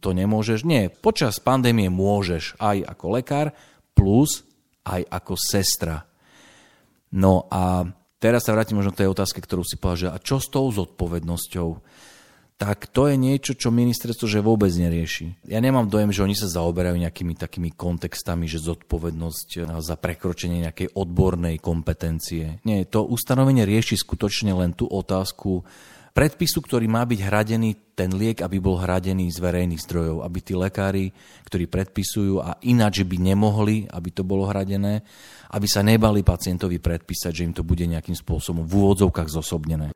to 0.01 0.17
nemôžeš. 0.17 0.65
Nie, 0.65 0.89
počas 0.89 1.37
pandémie 1.37 1.93
môžeš 1.93 2.57
aj 2.57 2.89
ako 2.97 3.07
lekár, 3.21 3.47
plus 3.93 4.49
aj 4.89 5.05
ako 5.13 5.37
sestra. 5.37 6.09
No 7.13 7.45
a 7.53 7.85
teraz 8.17 8.49
sa 8.49 8.57
vrátim 8.57 8.81
možno 8.81 8.97
k 8.97 9.05
tej 9.05 9.13
otázke, 9.13 9.45
ktorú 9.45 9.61
si 9.61 9.77
povedal, 9.77 10.01
že 10.01 10.09
a 10.17 10.17
čo 10.17 10.41
s 10.41 10.49
tou 10.49 10.65
zodpovednosťou? 10.73 11.69
Tak 12.57 12.89
to 12.89 13.05
je 13.13 13.21
niečo, 13.21 13.53
čo 13.53 13.69
ministerstvo 13.69 14.25
že 14.25 14.41
vôbec 14.41 14.73
nerieši. 14.73 15.45
Ja 15.45 15.61
nemám 15.61 15.93
dojem, 15.93 16.09
že 16.09 16.25
oni 16.25 16.33
sa 16.33 16.49
zaoberajú 16.49 16.97
nejakými 16.97 17.37
takými 17.37 17.77
kontextami, 17.77 18.49
že 18.49 18.65
zodpovednosť 18.65 19.49
eh, 19.57 19.63
za 19.85 19.95
prekročenie 20.01 20.65
nejakej 20.65 20.97
odbornej 20.97 21.61
kompetencie. 21.61 22.65
Nie, 22.65 22.89
to 22.89 23.05
ustanovenie 23.05 23.69
rieši 23.69 24.01
skutočne 24.01 24.57
len 24.57 24.73
tú 24.73 24.89
otázku 24.89 25.69
predpisu, 26.17 26.65
ktorý 26.65 26.89
má 26.89 27.05
byť 27.05 27.21
hradený, 27.29 27.93
ten 27.93 28.09
liek, 28.17 28.41
aby 28.41 28.57
bol 28.57 28.81
hradený 28.81 29.29
z 29.29 29.37
verejných 29.37 29.85
zdrojov, 29.85 30.25
aby 30.25 30.39
tí 30.41 30.57
lekári, 30.57 31.13
ktorí 31.45 31.69
predpisujú 31.69 32.41
a 32.41 32.57
ináč 32.65 33.05
by 33.05 33.21
nemohli, 33.21 33.85
aby 33.93 34.09
to 34.17 34.25
bolo 34.25 34.49
hradené, 34.49 35.05
aby 35.53 35.69
sa 35.69 35.85
nebali 35.85 36.25
pacientovi 36.25 36.81
predpísať, 36.81 37.33
že 37.37 37.45
im 37.45 37.53
to 37.53 37.61
bude 37.61 37.85
nejakým 37.85 38.17
spôsobom 38.17 38.65
v 38.65 38.73
úvodzovkách 38.81 39.29
zosobnené. 39.29 39.93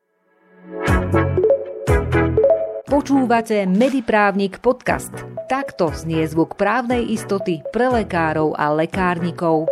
Počúvate 2.91 3.63
Mediprávnik 3.71 4.59
podcast. 4.59 5.15
Takto 5.47 5.95
znie 5.95 6.27
zvuk 6.27 6.59
právnej 6.59 7.07
istoty 7.07 7.63
pre 7.71 7.87
lekárov 7.87 8.51
a 8.51 8.67
lekárnikov. 8.75 9.71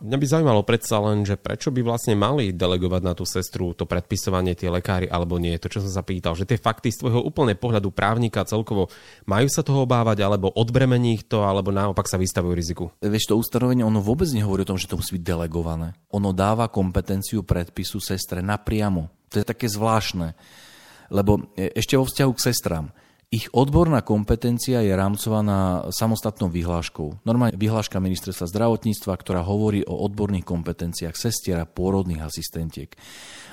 Mňa 0.00 0.16
by 0.16 0.24
zaujímalo 0.24 0.64
predsa 0.64 0.96
len, 0.96 1.28
že 1.28 1.36
prečo 1.36 1.68
by 1.68 1.84
vlastne 1.84 2.16
mali 2.16 2.56
delegovať 2.56 3.02
na 3.04 3.12
tú 3.12 3.28
sestru 3.28 3.76
to 3.76 3.84
predpisovanie 3.84 4.56
tie 4.56 4.72
lekári 4.72 5.12
alebo 5.12 5.36
nie. 5.36 5.60
To, 5.60 5.68
čo 5.68 5.84
som 5.84 5.92
sa 5.92 6.00
pýtal, 6.00 6.32
že 6.32 6.48
tie 6.48 6.56
fakty 6.56 6.88
z 6.88 7.04
tvojho 7.04 7.20
úplne 7.20 7.52
pohľadu 7.52 7.92
právnika 7.92 8.48
celkovo 8.48 8.88
majú 9.28 9.44
sa 9.52 9.60
toho 9.60 9.84
obávať 9.84 10.24
alebo 10.24 10.56
odbremení 10.56 11.20
ich 11.20 11.28
to, 11.28 11.44
alebo 11.44 11.68
naopak 11.68 12.08
sa 12.08 12.16
vystavujú 12.16 12.56
riziku. 12.56 12.88
Vieš, 13.04 13.28
to 13.28 13.36
ustanovenie 13.36 13.84
ono 13.84 14.00
vôbec 14.00 14.32
nehovorí 14.32 14.64
o 14.64 14.72
tom, 14.72 14.80
že 14.80 14.88
to 14.88 14.96
musí 14.96 15.20
byť 15.20 15.24
delegované. 15.36 15.92
Ono 16.16 16.32
dáva 16.32 16.72
kompetenciu 16.72 17.44
predpisu 17.44 18.00
sestre 18.00 18.40
napriamo 18.40 19.19
to 19.30 19.38
je 19.38 19.46
také 19.46 19.70
zvláštne, 19.70 20.34
lebo 21.14 21.46
e, 21.54 21.70
ešte 21.78 21.94
vo 21.94 22.04
vzťahu 22.04 22.32
k 22.34 22.44
sestram. 22.50 22.90
Ich 23.30 23.46
odborná 23.54 24.02
kompetencia 24.02 24.82
je 24.82 24.90
rámcovaná 24.90 25.86
samostatnou 25.94 26.50
vyhláškou. 26.50 27.22
Normálne 27.22 27.54
vyhláška 27.54 28.02
ministerstva 28.02 28.50
zdravotníctva, 28.50 29.14
ktorá 29.14 29.46
hovorí 29.46 29.86
o 29.86 30.02
odborných 30.02 30.42
kompetenciách 30.42 31.14
sestier 31.14 31.62
a 31.62 31.70
pôrodných 31.70 32.26
asistentiek. 32.26 32.90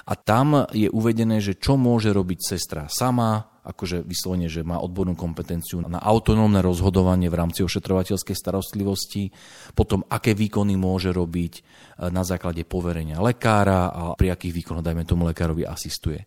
A 0.09 0.17
tam 0.17 0.65
je 0.73 0.89
uvedené, 0.89 1.37
že 1.45 1.61
čo 1.61 1.77
môže 1.77 2.09
robiť 2.09 2.39
sestra 2.41 2.89
sama, 2.89 3.53
akože 3.61 4.01
vyslovene, 4.01 4.49
že 4.49 4.65
má 4.65 4.81
odbornú 4.81 5.13
kompetenciu 5.13 5.85
na 5.85 6.01
autonómne 6.01 6.57
rozhodovanie 6.65 7.29
v 7.29 7.37
rámci 7.37 7.61
ošetrovateľskej 7.61 8.33
starostlivosti, 8.33 9.29
potom 9.77 10.01
aké 10.09 10.33
výkony 10.33 10.73
môže 10.73 11.13
robiť 11.13 11.53
e, 11.53 11.61
na 12.09 12.25
základe 12.25 12.65
poverenia 12.65 13.21
lekára 13.21 13.93
a 13.93 14.01
pri 14.17 14.33
akých 14.33 14.57
výkonoch, 14.57 14.81
dajme 14.81 15.05
tomu, 15.05 15.29
lekárovi 15.29 15.69
asistuje. 15.69 16.25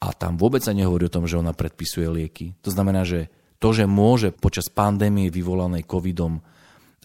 A 0.00 0.16
tam 0.16 0.40
vôbec 0.40 0.64
sa 0.64 0.72
nehovorí 0.72 1.06
o 1.06 1.12
tom, 1.12 1.28
že 1.28 1.36
ona 1.36 1.52
predpisuje 1.52 2.08
lieky. 2.08 2.56
To 2.64 2.72
znamená, 2.72 3.04
že 3.04 3.28
to, 3.60 3.76
že 3.76 3.84
môže 3.84 4.32
počas 4.32 4.72
pandémie 4.72 5.28
vyvolanej 5.28 5.84
covidom 5.84 6.40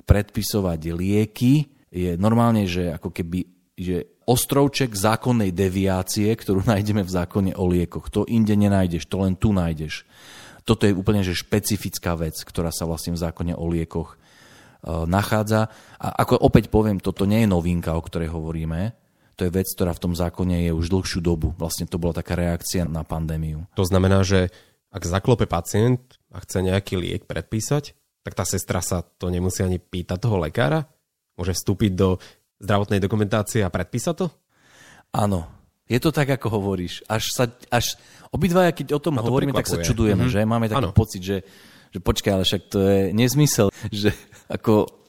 predpisovať 0.07 0.79
lieky, 0.95 1.67
je 1.91 2.15
normálne, 2.15 2.67
že 2.67 2.91
ako 2.95 3.11
keby 3.11 3.55
že 3.75 4.07
ostrovček 4.23 4.95
zákonnej 4.95 5.51
deviácie, 5.51 6.31
ktorú 6.31 6.63
nájdeme 6.71 7.03
v 7.03 7.11
zákone 7.11 7.51
o 7.59 7.67
liekoch. 7.67 8.07
To 8.15 8.23
inde 8.23 8.55
nenájdeš, 8.55 9.05
to 9.11 9.19
len 9.19 9.35
tu 9.35 9.51
nájdeš. 9.51 10.07
Toto 10.65 10.89
je 10.89 10.97
úplne 10.97 11.21
že 11.21 11.37
špecifická 11.37 12.17
vec, 12.17 12.41
ktorá 12.41 12.73
sa 12.73 12.89
vlastne 12.89 13.13
v 13.13 13.21
zákone 13.21 13.53
o 13.53 13.65
liekoch 13.69 14.15
e, 14.15 14.17
nachádza. 15.05 15.69
A 16.01 16.07
ako 16.25 16.41
opäť 16.41 16.73
poviem, 16.73 16.97
toto 16.97 17.29
nie 17.29 17.45
je 17.45 17.51
novinka, 17.51 17.93
o 17.93 18.01
ktorej 18.01 18.33
hovoríme. 18.33 19.04
To 19.35 19.47
je 19.47 19.51
vec, 19.51 19.67
ktorá 19.67 19.91
v 19.91 20.03
tom 20.03 20.13
zákone 20.15 20.67
je 20.67 20.71
už 20.71 20.87
dlhšiu 20.87 21.19
dobu. 21.19 21.51
Vlastne 21.59 21.83
to 21.85 21.99
bola 21.99 22.15
taká 22.15 22.39
reakcia 22.39 22.87
na 22.87 23.03
pandémiu. 23.03 23.67
To 23.75 23.83
znamená, 23.83 24.23
že 24.23 24.47
ak 24.95 25.03
zaklope 25.03 25.43
pacient 25.43 25.99
a 26.31 26.39
chce 26.39 26.63
nejaký 26.63 26.95
liek 26.95 27.27
predpísať, 27.27 27.91
tak 28.23 28.33
tá 28.33 28.47
sestra 28.47 28.79
sa 28.79 29.03
to 29.03 29.27
nemusí 29.27 29.59
ani 29.61 29.77
pýtať 29.77 30.17
toho 30.23 30.39
lekára? 30.39 30.87
Môže 31.35 31.51
vstúpiť 31.51 31.91
do 31.93 32.17
zdravotnej 32.63 33.03
dokumentácie 33.03 33.59
a 33.59 33.69
predpísať 33.69 34.15
to? 34.15 34.27
Áno. 35.11 35.51
Je 35.85 36.01
to 36.01 36.09
tak, 36.09 36.25
ako 36.31 36.49
hovoríš. 36.49 37.05
Až 37.05 37.29
sa, 37.29 37.45
až 37.69 37.99
obidvaja, 38.33 38.73
keď 38.73 38.97
o 38.97 39.03
tom 39.03 39.21
to 39.21 39.27
hovoríme, 39.27 39.53
tak 39.53 39.69
sa 39.69 39.77
čudujeme, 39.77 40.25
mm-hmm. 40.25 40.41
že? 40.41 40.49
Máme 40.49 40.65
taký 40.65 40.89
ano. 40.89 40.97
pocit, 40.97 41.21
že, 41.21 41.37
že 41.93 41.99
počkaj, 42.01 42.31
ale 42.33 42.43
však 42.47 42.61
to 42.73 42.77
je 42.81 42.99
nezmysel, 43.13 43.67
že 43.93 44.09
ako 44.49 45.04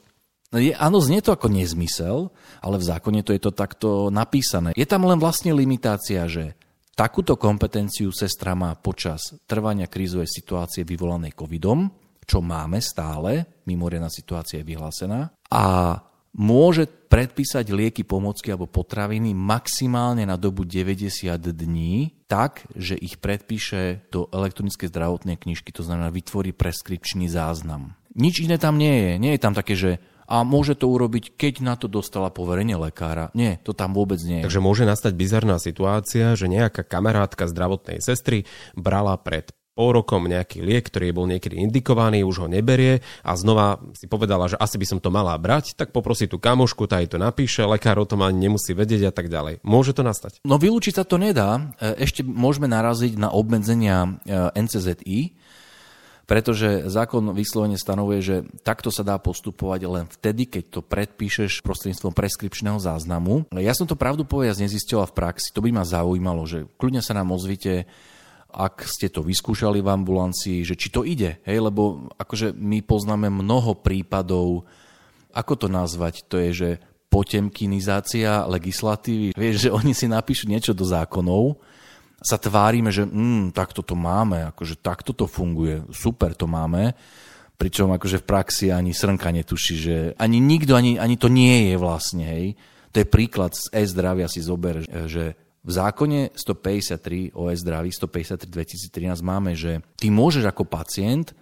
je, 0.55 0.71
áno, 0.71 1.03
znie 1.03 1.19
to 1.19 1.35
ako 1.35 1.51
nezmysel, 1.51 2.31
ale 2.63 2.79
v 2.79 2.87
zákone 2.87 3.19
to 3.27 3.35
je 3.35 3.41
to 3.43 3.51
takto 3.51 4.07
napísané. 4.07 4.71
Je 4.79 4.87
tam 4.87 5.03
len 5.03 5.19
vlastne 5.19 5.51
limitácia, 5.51 6.23
že 6.31 6.55
takúto 6.95 7.35
kompetenciu 7.35 8.15
sestra 8.15 8.55
má 8.55 8.71
počas 8.79 9.35
trvania 9.43 9.91
krízovej 9.91 10.31
situácie 10.31 10.87
vyvolanej 10.87 11.35
covidom, 11.35 11.91
čo 12.23 12.39
máme 12.39 12.79
stále, 12.79 13.63
mimoriadná 13.67 14.07
situácia 14.11 14.59
je 14.59 14.67
vyhlásená, 14.67 15.31
a 15.47 15.63
môže 16.35 16.87
predpísať 16.87 17.71
lieky, 17.71 18.03
pomocky 18.03 18.51
alebo 18.51 18.67
potraviny 18.67 19.31
maximálne 19.31 20.27
na 20.27 20.35
dobu 20.35 20.67
90 20.67 21.07
dní, 21.39 22.11
tak, 22.27 22.67
že 22.75 22.99
ich 22.99 23.17
predpíše 23.23 24.11
do 24.11 24.27
elektronickej 24.35 24.91
zdravotnej 24.91 25.39
knižky, 25.39 25.71
to 25.71 25.87
znamená 25.87 26.11
vytvorí 26.11 26.51
preskripčný 26.51 27.31
záznam. 27.31 27.95
Nič 28.17 28.43
iné 28.43 28.59
tam 28.59 28.75
nie 28.75 28.91
je. 28.91 29.11
Nie 29.21 29.31
je 29.37 29.41
tam 29.41 29.53
také, 29.55 29.77
že 29.77 30.03
a 30.27 30.43
môže 30.43 30.75
to 30.75 30.91
urobiť, 30.91 31.39
keď 31.39 31.53
na 31.63 31.79
to 31.79 31.87
dostala 31.87 32.27
poverenie 32.27 32.75
lekára. 32.75 33.31
Nie, 33.31 33.63
to 33.63 33.71
tam 33.71 33.95
vôbec 33.95 34.19
nie 34.21 34.43
je. 34.43 34.45
Takže 34.45 34.61
môže 34.61 34.83
nastať 34.83 35.15
bizarná 35.15 35.57
situácia, 35.57 36.35
že 36.35 36.51
nejaká 36.51 36.83
kamarátka 36.83 37.47
zdravotnej 37.47 38.03
sestry 38.03 38.43
brala 38.75 39.15
pred 39.15 39.55
pol 39.77 39.93
rokom 39.93 40.25
nejaký 40.25 40.65
liek, 40.65 40.89
ktorý 40.89 41.13
bol 41.13 41.29
niekedy 41.29 41.61
indikovaný, 41.61 42.25
už 42.25 42.41
ho 42.41 42.47
neberie 42.49 43.05
a 43.21 43.37
znova 43.37 43.77
si 43.93 44.09
povedala, 44.09 44.49
že 44.49 44.57
asi 44.57 44.81
by 44.81 44.85
som 44.89 44.97
to 44.97 45.13
mala 45.13 45.37
brať, 45.37 45.77
tak 45.77 45.93
poprosí 45.93 46.25
tú 46.25 46.41
kamošku, 46.41 46.89
tá 46.89 46.97
jej 46.97 47.05
to 47.05 47.21
napíše, 47.21 47.61
lekár 47.61 48.01
o 48.01 48.09
tom 48.09 48.25
ani 48.25 48.49
nemusí 48.49 48.73
vedieť 48.73 49.13
a 49.13 49.13
tak 49.13 49.29
ďalej. 49.29 49.61
Môže 49.61 49.93
to 49.93 50.01
nastať? 50.01 50.41
No 50.41 50.57
vylúčiť 50.57 50.97
sa 50.97 51.05
to 51.05 51.21
nedá. 51.21 51.77
E, 51.77 52.01
ešte 52.01 52.25
môžeme 52.25 52.65
naraziť 52.65 53.21
na 53.21 53.29
obmedzenia 53.29 54.17
e, 54.25 54.57
NCZI, 54.57 55.36
pretože 56.27 56.91
zákon 56.91 57.31
vyslovene 57.31 57.79
stanovuje, 57.79 58.19
že 58.19 58.35
takto 58.59 58.91
sa 58.91 59.01
dá 59.01 59.15
postupovať 59.15 59.81
len 59.87 60.05
vtedy, 60.11 60.43
keď 60.51 60.63
to 60.67 60.81
predpíšeš 60.83 61.63
prostredníctvom 61.63 62.11
preskripčného 62.11 62.77
záznamu. 62.83 63.47
Ja 63.55 63.71
som 63.71 63.87
to 63.87 63.95
pravdu 63.95 64.27
povedať 64.27 64.67
nezistila 64.67 65.07
v 65.07 65.15
praxi, 65.15 65.55
to 65.55 65.63
by 65.63 65.71
ma 65.71 65.87
zaujímalo, 65.87 66.43
že 66.43 66.67
kľudne 66.75 66.99
sa 66.99 67.15
nám 67.15 67.31
ozvite, 67.31 67.87
ak 68.51 68.83
ste 68.83 69.07
to 69.07 69.23
vyskúšali 69.23 69.79
v 69.79 69.87
ambulancii, 69.87 70.67
že 70.67 70.75
či 70.75 70.91
to 70.91 71.07
ide, 71.07 71.39
hej, 71.47 71.63
lebo 71.63 72.11
akože 72.19 72.51
my 72.51 72.83
poznáme 72.83 73.31
mnoho 73.31 73.79
prípadov, 73.79 74.67
ako 75.31 75.53
to 75.55 75.67
nazvať, 75.71 76.27
to 76.27 76.35
je, 76.43 76.51
že 76.51 76.69
potemkinizácia 77.07 78.43
legislatívy. 78.51 79.31
Vieš, 79.31 79.55
že 79.67 79.69
oni 79.71 79.95
si 79.95 80.11
napíšu 80.11 80.51
niečo 80.51 80.75
do 80.75 80.83
zákonov, 80.83 81.55
sa 82.17 82.37
tvárime, 82.41 82.89
že 82.89 83.05
mm, 83.05 83.53
takto 83.53 83.85
to 83.85 83.93
máme, 83.93 84.49
akože 84.53 84.81
takto 84.81 85.13
to 85.13 85.29
funguje, 85.29 85.85
super 85.93 86.33
to 86.33 86.49
máme, 86.49 86.97
pričom 87.57 87.93
akože 87.93 88.21
v 88.21 88.27
praxi 88.29 88.65
ani 88.73 88.93
srnka 88.93 89.29
netuší, 89.29 89.75
že 89.77 89.95
ani 90.17 90.41
nikto, 90.41 90.73
ani, 90.77 90.97
ani 90.97 91.17
to 91.17 91.29
nie 91.29 91.73
je 91.73 91.75
vlastne, 91.77 92.25
hej. 92.25 92.57
To 92.93 93.01
je 93.01 93.07
príklad 93.09 93.53
z 93.53 93.69
e-zdravia 93.73 94.25
si 94.25 94.41
zober, 94.41 94.81
že 95.05 95.37
v 95.67 95.71
zákone 95.75 96.31
153 96.33 97.35
o 97.35 97.51
zdraví 97.51 97.91
153 97.91 98.47
2013 98.47 99.19
máme, 99.19 99.51
že 99.53 99.83
ty 99.99 100.07
môžeš 100.07 100.47
ako 100.47 100.63
pacient 100.63 101.35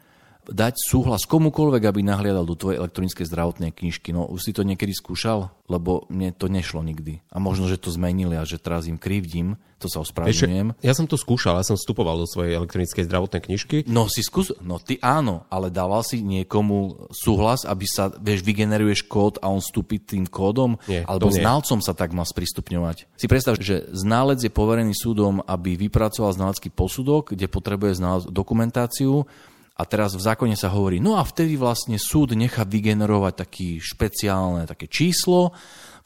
dať 0.49 0.77
súhlas 0.77 1.25
komukoľvek, 1.25 1.83
aby 1.85 2.01
nahliadal 2.05 2.45
do 2.45 2.57
tvojej 2.57 2.81
elektronickej 2.81 3.25
zdravotnej 3.25 3.71
knižky. 3.73 4.13
No 4.13 4.29
už 4.29 4.49
si 4.49 4.51
to 4.53 4.61
niekedy 4.61 4.93
skúšal? 4.93 5.53
Lebo 5.65 6.05
mne 6.13 6.29
to 6.29 6.45
nešlo 6.45 6.85
nikdy. 6.85 7.25
A 7.33 7.41
možno, 7.41 7.65
že 7.65 7.81
to 7.81 7.89
zmenili 7.89 8.37
a 8.37 8.45
že 8.45 8.61
teraz 8.61 8.85
im 8.85 9.01
krivdím, 9.01 9.57
to 9.75 9.91
sa 9.91 9.99
ospravedlňujem. 10.01 10.79
Ja 10.79 10.95
som 10.95 11.05
to 11.05 11.19
skúšal, 11.19 11.59
ja 11.59 11.65
som 11.67 11.75
vstupoval 11.75 12.15
do 12.21 12.27
svojej 12.29 12.55
elektronickej 12.55 13.05
zdravotnej 13.05 13.41
knižky. 13.43 13.77
No 13.91 14.07
si 14.07 14.23
skús, 14.23 14.55
no 14.63 14.79
ty 14.79 14.95
áno, 15.03 15.43
ale 15.51 15.67
dával 15.67 15.99
si 16.01 16.23
niekomu 16.23 17.09
súhlas, 17.11 17.67
aby 17.67 17.85
sa, 17.85 18.07
vieš, 18.09 18.41
vygeneruješ 18.47 19.05
kód 19.05 19.37
a 19.43 19.51
on 19.51 19.59
vstúpi 19.59 19.99
tým 19.99 20.25
kódom? 20.25 20.79
Nie, 20.87 21.03
Alebo 21.03 21.27
znalcom 21.27 21.83
sa 21.83 21.91
tak 21.91 22.15
má 22.15 22.23
sprístupňovať. 22.23 23.19
Si 23.19 23.27
predstav, 23.27 23.59
že 23.59 23.85
ználec 23.91 24.39
je 24.41 24.51
poverený 24.53 24.95
súdom, 24.95 25.43
aby 25.43 25.75
vypracoval 25.75 26.31
znalecký 26.31 26.71
posudok, 26.71 27.35
kde 27.35 27.51
potrebuje 27.51 27.99
znalec 27.99 28.23
dokumentáciu 28.31 29.27
A 29.75 29.83
teraz 29.83 30.15
v 30.15 30.23
zákone 30.23 30.55
sa 30.55 30.71
hovorí, 30.71 31.03
no 31.03 31.19
a 31.19 31.27
vtedy 31.27 31.59
vlastne 31.59 31.99
súd 31.99 32.31
nechá 32.31 32.63
vygenerovať 32.63 33.33
taký 33.43 33.69
špeciálne 33.83 34.63
také 34.63 34.87
číslo, 34.87 35.51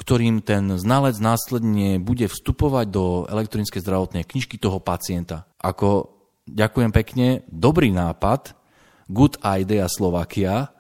ktorým 0.02 0.42
ten 0.42 0.74
znalec 0.74 1.22
následne 1.22 2.02
bude 2.02 2.26
vstupovať 2.26 2.86
do 2.90 3.30
elektronickej 3.30 3.84
zdravotnej 3.86 4.26
knižky 4.26 4.58
toho 4.58 4.82
pacienta. 4.82 5.46
Ako, 5.62 6.10
ďakujem 6.50 6.90
pekne, 6.90 7.28
dobrý 7.46 7.94
nápad, 7.94 8.58
good 9.06 9.38
idea 9.46 9.86
Slovakia, 9.86 10.74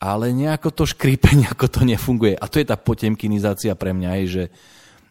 ale 0.00 0.32
nejako 0.32 0.72
to 0.72 0.84
škrípe, 0.88 1.28
nejako 1.44 1.68
to 1.68 1.80
nefunguje. 1.84 2.32
A 2.40 2.48
to 2.48 2.64
je 2.64 2.66
tá 2.66 2.80
potemkinizácia 2.80 3.76
pre 3.76 3.92
mňa, 3.92 4.10
že 4.24 4.48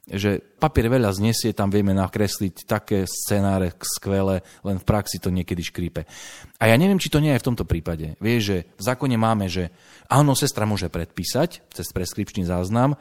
že 0.09 0.41
papier 0.57 0.89
veľa 0.89 1.13
znesie, 1.13 1.53
tam 1.53 1.69
vieme 1.69 1.93
nakresliť 1.93 2.65
také 2.65 3.05
scenáre 3.05 3.77
skvelé, 3.85 4.41
len 4.65 4.81
v 4.81 4.87
praxi 4.87 5.21
to 5.21 5.29
niekedy 5.29 5.61
škrípe. 5.61 6.09
A 6.57 6.63
ja 6.65 6.75
neviem, 6.75 6.97
či 6.97 7.13
to 7.13 7.21
nie 7.21 7.29
je 7.37 7.41
v 7.41 7.47
tomto 7.53 7.69
prípade. 7.69 8.17
Vieš, 8.17 8.41
že 8.41 8.57
v 8.75 8.81
zákone 8.81 9.17
máme, 9.21 9.45
že 9.45 9.69
áno, 10.09 10.33
sestra 10.33 10.65
môže 10.65 10.89
predpísať 10.89 11.69
cez 11.69 11.87
preskripčný 11.93 12.49
záznam, 12.49 12.97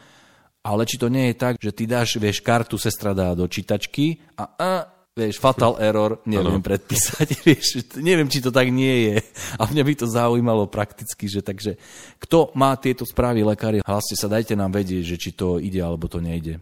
ale 0.60 0.84
či 0.84 1.00
to 1.00 1.08
nie 1.08 1.32
je 1.32 1.40
tak, 1.40 1.56
že 1.56 1.72
ty 1.72 1.88
dáš, 1.88 2.20
vieš, 2.20 2.44
kartu 2.44 2.76
sestra 2.76 3.16
dá 3.16 3.32
do 3.32 3.48
čítačky 3.48 4.20
a, 4.36 4.44
a 4.60 4.70
vieš, 5.16 5.40
fatal 5.40 5.80
error, 5.80 6.20
neviem 6.28 6.60
ano. 6.60 6.68
predpísať, 6.68 7.28
vieš, 7.48 7.96
neviem, 7.96 8.28
či 8.28 8.44
to 8.44 8.52
tak 8.52 8.68
nie 8.68 9.08
je. 9.08 9.16
A 9.56 9.64
mňa 9.64 9.82
by 9.88 9.94
to 9.96 10.06
zaujímalo 10.06 10.68
prakticky, 10.68 11.32
že 11.32 11.40
takže 11.40 11.80
kto 12.20 12.52
má 12.52 12.76
tieto 12.76 13.08
správy 13.08 13.40
lekári, 13.40 13.80
hlaste 13.80 14.20
sa, 14.20 14.28
dajte 14.28 14.52
nám 14.52 14.76
vedieť, 14.76 15.04
že 15.04 15.16
či 15.16 15.30
to 15.32 15.56
ide 15.56 15.80
alebo 15.80 16.04
to 16.04 16.20
nejde. 16.20 16.60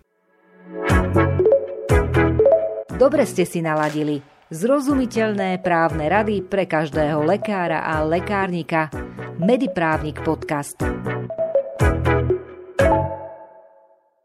Dobre 2.98 3.22
ste 3.30 3.46
si 3.46 3.62
naladili. 3.62 4.18
Zrozumiteľné 4.50 5.62
právne 5.62 6.10
rady 6.10 6.42
pre 6.42 6.66
každého 6.66 7.22
lekára 7.22 7.86
a 7.86 8.02
lekárnika. 8.02 8.90
Mediprávnik 9.38 10.18
podcast. 10.26 10.82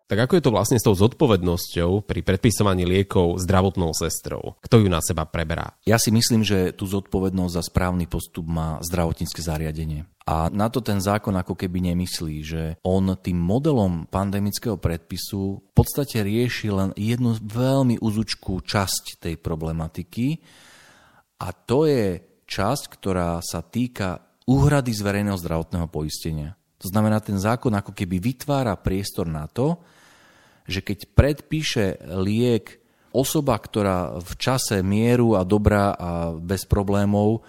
Tak 0.04 0.30
ako 0.30 0.36
je 0.36 0.44
to 0.44 0.52
vlastne 0.52 0.78
s 0.78 0.86
tou 0.86 0.92
zodpovednosťou 0.92 2.04
pri 2.04 2.22
predpisovaní 2.28 2.84
liekov 2.84 3.40
zdravotnou 3.40 3.96
sestrou? 3.96 4.60
Kto 4.60 4.84
ju 4.84 4.92
na 4.92 5.00
seba 5.00 5.24
preberá? 5.24 5.80
Ja 5.88 5.96
si 5.96 6.12
myslím, 6.12 6.44
že 6.44 6.76
tú 6.76 6.86
zodpovednosť 6.86 7.54
za 7.56 7.64
správny 7.64 8.12
postup 8.12 8.46
má 8.52 8.84
zdravotnícke 8.84 9.40
zariadenie. 9.40 10.04
A 10.24 10.48
na 10.52 10.72
to 10.72 10.80
ten 10.80 11.04
zákon 11.04 11.36
ako 11.36 11.56
keby 11.56 11.92
nemyslí, 11.92 12.36
že 12.44 12.64
on 12.84 13.12
tým 13.16 13.36
modelom 13.36 14.08
pandemického 14.08 14.80
predpisu 14.80 15.60
v 15.60 15.72
podstate 15.76 16.24
rieši 16.24 16.72
len 16.72 16.90
jednu 16.96 17.36
veľmi 17.40 18.00
uzučkú 18.00 18.64
časť 18.64 19.20
tej 19.20 19.36
problematiky 19.40 20.40
a 21.44 21.52
to 21.52 21.84
je 21.84 22.24
časť, 22.48 22.84
ktorá 22.88 23.44
sa 23.44 23.60
týka 23.60 24.24
úhrady 24.48 24.96
z 24.96 25.04
verejného 25.04 25.36
zdravotného 25.36 25.88
poistenia. 25.92 26.56
To 26.80 26.92
znamená, 26.92 27.20
ten 27.24 27.40
zákon 27.40 27.72
ako 27.72 27.96
keby 27.96 28.20
vytvára 28.20 28.76
priestor 28.80 29.28
na 29.28 29.48
to, 29.48 29.80
že 30.68 30.80
keď 30.80 31.12
predpíše 31.14 32.00
liek 32.08 32.80
osoba, 33.14 33.56
ktorá 33.62 34.18
v 34.20 34.34
čase 34.42 34.82
mieru 34.82 35.38
a 35.38 35.46
dobrá 35.46 35.94
a 35.94 36.34
bez 36.34 36.66
problémov 36.66 37.46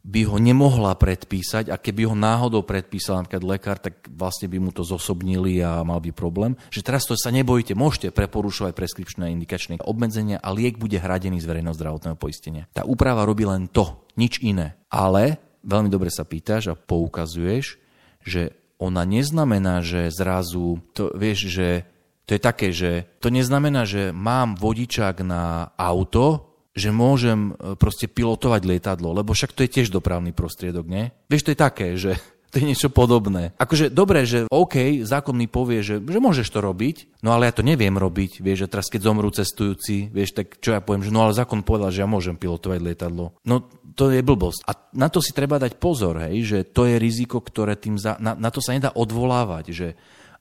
by 0.00 0.24
ho 0.24 0.40
nemohla 0.40 0.96
predpísať 0.96 1.68
a 1.68 1.76
keby 1.76 2.08
ho 2.08 2.16
náhodou 2.16 2.64
predpísal 2.64 3.20
napríklad 3.20 3.44
lekár, 3.44 3.76
tak 3.76 4.08
vlastne 4.08 4.48
by 4.48 4.56
mu 4.56 4.72
to 4.72 4.80
zosobnili 4.80 5.60
a 5.60 5.84
mal 5.84 6.00
by 6.00 6.08
problém. 6.08 6.56
Že 6.72 6.86
teraz 6.88 7.04
to 7.04 7.20
sa 7.20 7.28
nebojte, 7.28 7.76
môžete 7.76 8.08
preporušovať 8.08 8.72
preskripčné 8.72 9.28
indikačné 9.28 9.76
obmedzenia 9.84 10.40
a 10.40 10.56
liek 10.56 10.80
bude 10.80 10.96
hradený 10.96 11.44
z 11.44 11.48
verejného 11.52 11.76
zdravotného 11.76 12.16
poistenia. 12.16 12.64
Tá 12.72 12.88
úprava 12.88 13.28
robí 13.28 13.44
len 13.44 13.68
to, 13.68 14.08
nič 14.16 14.40
iné. 14.40 14.80
Ale 14.88 15.36
veľmi 15.68 15.92
dobre 15.92 16.08
sa 16.08 16.24
pýtaš 16.24 16.72
a 16.72 16.78
poukazuješ, 16.80 17.76
že 18.24 18.56
ona 18.80 19.04
neznamená, 19.04 19.84
že 19.84 20.08
zrazu, 20.08 20.80
to 20.96 21.12
vieš, 21.12 21.52
že 21.52 21.84
to 22.30 22.38
je 22.38 22.46
také, 22.46 22.70
že 22.70 23.10
to 23.18 23.26
neznamená, 23.26 23.82
že 23.82 24.14
mám 24.14 24.54
vodičák 24.54 25.26
na 25.26 25.74
auto, 25.74 26.54
že 26.78 26.94
môžem 26.94 27.58
e, 27.58 27.74
proste 27.74 28.06
pilotovať 28.06 28.62
lietadlo, 28.70 29.10
lebo 29.10 29.34
však 29.34 29.50
to 29.50 29.66
je 29.66 29.74
tiež 29.74 29.90
dopravný 29.90 30.30
prostriedok, 30.30 30.86
nie? 30.86 31.10
Vieš, 31.26 31.50
to 31.50 31.50
je 31.50 31.58
také, 31.58 31.98
že 31.98 32.14
to 32.54 32.62
je 32.62 32.70
niečo 32.70 32.86
podobné. 32.86 33.50
Akože 33.58 33.90
dobre, 33.90 34.22
že 34.30 34.46
OK, 34.46 35.02
zákon 35.02 35.34
mi 35.34 35.50
povie, 35.50 35.82
že, 35.82 35.98
že 35.98 36.22
môžeš 36.22 36.46
to 36.54 36.62
robiť, 36.62 37.18
no 37.26 37.34
ale 37.34 37.50
ja 37.50 37.54
to 37.58 37.66
neviem 37.66 37.98
robiť, 37.98 38.38
vieš, 38.38 38.70
že 38.70 38.70
teraz 38.78 38.86
keď 38.86 39.10
zomrú 39.10 39.34
cestujúci, 39.34 40.14
vieš, 40.14 40.38
tak 40.38 40.62
čo 40.62 40.78
ja 40.78 40.78
poviem, 40.78 41.02
že 41.02 41.10
no 41.10 41.26
ale 41.26 41.34
zákon 41.34 41.66
povedal, 41.66 41.90
že 41.90 42.06
ja 42.06 42.08
môžem 42.10 42.38
pilotovať 42.38 42.78
lietadlo. 42.78 43.34
No 43.42 43.66
to 43.98 44.14
je 44.14 44.22
blbosť. 44.22 44.70
A 44.70 44.78
na 44.94 45.10
to 45.10 45.18
si 45.18 45.34
treba 45.34 45.58
dať 45.58 45.82
pozor, 45.82 46.22
hej, 46.30 46.46
že 46.46 46.58
to 46.62 46.86
je 46.86 46.94
riziko, 46.94 47.42
ktoré 47.42 47.74
tým, 47.74 47.98
za, 47.98 48.14
na, 48.22 48.38
na 48.38 48.54
to 48.54 48.62
sa 48.62 48.70
nedá 48.70 48.94
odvolávať, 48.94 49.74
že 49.74 49.88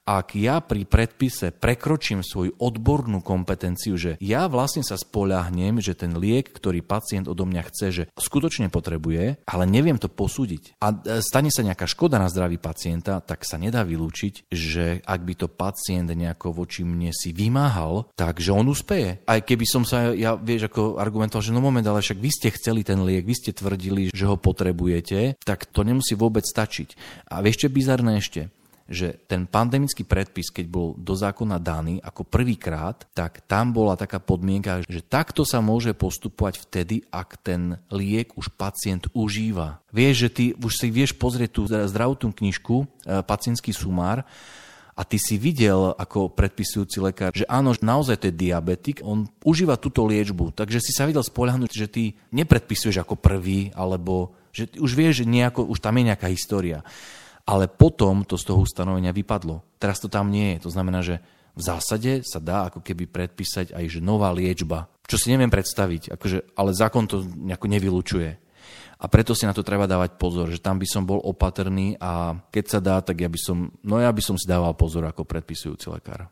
ak 0.10 0.34
ja 0.34 0.58
pri 0.58 0.90
predpise 0.90 1.54
prekročím 1.54 2.26
svoju 2.26 2.58
odbornú 2.58 3.22
kompetenciu, 3.22 3.94
že 3.94 4.18
ja 4.18 4.50
vlastne 4.50 4.82
sa 4.82 4.98
spoľahnem, 4.98 5.78
že 5.78 5.94
ten 5.94 6.18
liek, 6.18 6.50
ktorý 6.50 6.82
pacient 6.82 7.30
odo 7.30 7.46
mňa 7.46 7.62
chce, 7.70 7.88
že 7.94 8.04
skutočne 8.18 8.74
potrebuje, 8.74 9.46
ale 9.46 9.64
neviem 9.70 10.02
to 10.02 10.10
posúdiť 10.10 10.80
a 10.82 10.88
e, 10.90 11.20
stane 11.22 11.54
sa 11.54 11.62
nejaká 11.62 11.86
škoda 11.86 12.18
na 12.18 12.32
zdraví 12.32 12.58
pacienta, 12.58 13.20
tak 13.20 13.46
sa 13.46 13.60
nedá 13.60 13.84
vylúčiť, 13.84 14.50
že 14.50 15.04
ak 15.04 15.22
by 15.22 15.34
to 15.46 15.48
pacient 15.52 16.10
nejako 16.10 16.56
voči 16.56 16.82
mne 16.82 17.12
si 17.14 17.36
vymáhal, 17.36 18.10
takže 18.16 18.56
on 18.56 18.72
uspeje. 18.72 19.22
Aj 19.30 19.44
keby 19.44 19.66
som 19.68 19.84
sa, 19.84 20.16
ja 20.16 20.40
vieš, 20.40 20.72
ako 20.72 20.98
argumentoval, 20.98 21.44
že 21.44 21.54
no 21.54 21.62
moment, 21.62 21.86
ale 21.86 22.02
však 22.02 22.18
vy 22.18 22.32
ste 22.32 22.50
chceli 22.56 22.82
ten 22.82 23.04
liek, 23.04 23.28
vy 23.28 23.36
ste 23.36 23.52
tvrdili, 23.52 24.10
že 24.10 24.26
ho 24.26 24.40
potrebujete, 24.40 25.38
tak 25.44 25.70
to 25.70 25.86
nemusí 25.86 26.16
vôbec 26.16 26.48
stačiť. 26.48 26.96
A 27.30 27.44
vieš, 27.44 27.68
čo 27.68 27.70
bizarné 27.70 28.18
ešte? 28.18 28.50
Že 28.90 29.22
ten 29.30 29.46
pandemický 29.46 30.02
predpis, 30.02 30.50
keď 30.50 30.66
bol 30.66 30.98
do 30.98 31.14
zákona 31.14 31.62
daný 31.62 32.02
ako 32.02 32.26
prvýkrát, 32.26 33.06
tak 33.14 33.46
tam 33.46 33.70
bola 33.70 33.94
taká 33.94 34.18
podmienka, 34.18 34.82
že 34.90 35.06
takto 35.06 35.46
sa 35.46 35.62
môže 35.62 35.94
postupovať 35.94 36.66
vtedy, 36.66 37.06
ak 37.14 37.38
ten 37.46 37.78
liek 37.94 38.34
už 38.34 38.50
pacient 38.58 39.06
užíva. 39.14 39.80
Vieš, 39.94 40.16
že 40.18 40.30
ty 40.34 40.46
už 40.58 40.74
si 40.74 40.90
vieš 40.90 41.14
pozrieť 41.14 41.50
tú 41.54 41.62
zdravotnú 41.70 42.34
knižku, 42.34 42.76
e, 42.82 42.86
pacientský 43.22 43.70
sumár, 43.72 44.26
a 45.00 45.08
ty 45.08 45.16
si 45.16 45.40
videl 45.40 45.96
ako 45.96 46.36
predpisujúci 46.36 47.00
lekár, 47.00 47.32
že 47.32 47.48
áno, 47.48 47.72
naozaj 47.72 48.20
to 48.20 48.26
je 48.28 48.36
diabetik, 48.36 49.00
on 49.00 49.32
užíva 49.48 49.80
túto 49.80 50.04
liečbu, 50.04 50.52
takže 50.52 50.84
si 50.84 50.92
sa 50.92 51.08
videl 51.08 51.24
spoľahnúť, 51.24 51.72
že 51.72 51.88
ty 51.88 52.04
nepredpisuješ 52.36 53.00
ako 53.00 53.16
prvý, 53.16 53.72
alebo 53.80 54.36
že 54.52 54.68
už 54.76 54.92
vieš, 55.00 55.24
že 55.24 55.32
nejako, 55.32 55.72
už 55.72 55.80
tam 55.80 55.96
je 55.96 56.04
nejaká 56.12 56.28
história 56.28 56.84
ale 57.50 57.66
potom 57.66 58.22
to 58.22 58.38
z 58.38 58.46
toho 58.46 58.62
ustanovenia 58.62 59.10
vypadlo. 59.10 59.66
Teraz 59.82 59.98
to 59.98 60.06
tam 60.06 60.30
nie 60.30 60.54
je. 60.54 60.70
To 60.70 60.70
znamená, 60.70 61.02
že 61.02 61.18
v 61.58 61.62
zásade 61.66 62.22
sa 62.22 62.38
dá 62.38 62.70
ako 62.70 62.86
keby 62.86 63.10
predpísať 63.10 63.74
aj 63.74 63.86
že 63.90 64.06
nová 64.06 64.30
liečba, 64.30 64.86
čo 65.10 65.18
si 65.18 65.34
neviem 65.34 65.50
predstaviť, 65.50 66.14
akože, 66.14 66.54
ale 66.54 66.78
zákon 66.78 67.10
to 67.10 67.26
nejako 67.26 67.66
nevylučuje. 67.66 68.32
A 69.00 69.06
preto 69.08 69.34
si 69.34 69.50
na 69.50 69.56
to 69.56 69.66
treba 69.66 69.90
dávať 69.90 70.20
pozor, 70.22 70.52
že 70.52 70.62
tam 70.62 70.78
by 70.78 70.86
som 70.86 71.08
bol 71.10 71.24
opatrný 71.24 71.98
a 71.98 72.38
keď 72.54 72.66
sa 72.70 72.80
dá, 72.84 73.02
tak 73.02 73.26
ja 73.26 73.32
by 73.32 73.40
som, 73.42 73.74
no 73.82 73.98
ja 73.98 74.14
by 74.14 74.22
som 74.22 74.38
si 74.38 74.46
dával 74.46 74.76
pozor 74.78 75.08
ako 75.10 75.26
predpisujúci 75.26 75.90
lekár. 75.90 76.30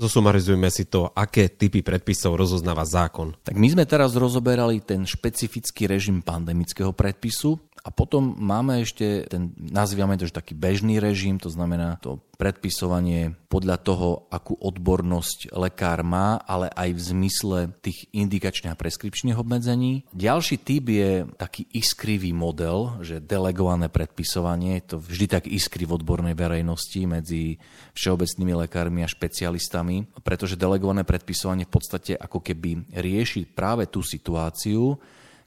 Zosumarizujme 0.00 0.72
si 0.72 0.88
to, 0.88 1.12
aké 1.12 1.52
typy 1.52 1.84
predpisov 1.84 2.40
rozoznáva 2.40 2.88
zákon. 2.88 3.36
Tak 3.44 3.52
my 3.52 3.68
sme 3.68 3.84
teraz 3.84 4.16
rozoberali 4.16 4.80
ten 4.80 5.04
špecifický 5.04 5.84
režim 5.84 6.24
pandemického 6.24 6.96
predpisu 6.96 7.60
a 7.80 7.88
potom 7.88 8.36
máme 8.36 8.84
ešte 8.84 9.24
ten, 9.24 9.56
nazývame 9.56 10.20
to, 10.20 10.28
že 10.28 10.36
taký 10.36 10.52
bežný 10.52 11.00
režim, 11.00 11.40
to 11.40 11.48
znamená 11.48 11.96
to 12.04 12.20
predpisovanie 12.36 13.36
podľa 13.52 13.76
toho, 13.80 14.08
akú 14.32 14.56
odbornosť 14.56 15.52
lekár 15.52 16.00
má, 16.00 16.40
ale 16.44 16.72
aj 16.72 16.88
v 16.96 17.00
zmysle 17.00 17.58
tých 17.84 18.08
indikačných 18.16 18.72
a 18.72 18.80
preskripčných 18.80 19.36
obmedzení. 19.36 20.08
Ďalší 20.16 20.56
typ 20.60 20.84
je 20.88 21.28
taký 21.36 21.68
iskrivý 21.72 22.32
model, 22.32 23.00
že 23.04 23.20
delegované 23.20 23.92
predpisovanie, 23.92 24.80
to 24.84 25.00
vždy 25.00 25.26
tak 25.28 25.44
iskry 25.48 25.84
v 25.84 26.00
odbornej 26.00 26.36
verejnosti 26.36 27.00
medzi 27.04 27.60
všeobecnými 27.96 28.56
lekármi 28.68 29.04
a 29.04 29.12
špecialistami, 29.12 30.08
pretože 30.24 30.56
delegované 30.56 31.04
predpisovanie 31.04 31.68
v 31.68 31.74
podstate 31.76 32.12
ako 32.16 32.40
keby 32.40 32.88
rieši 32.92 33.48
práve 33.48 33.88
tú 33.88 34.00
situáciu, 34.00 34.96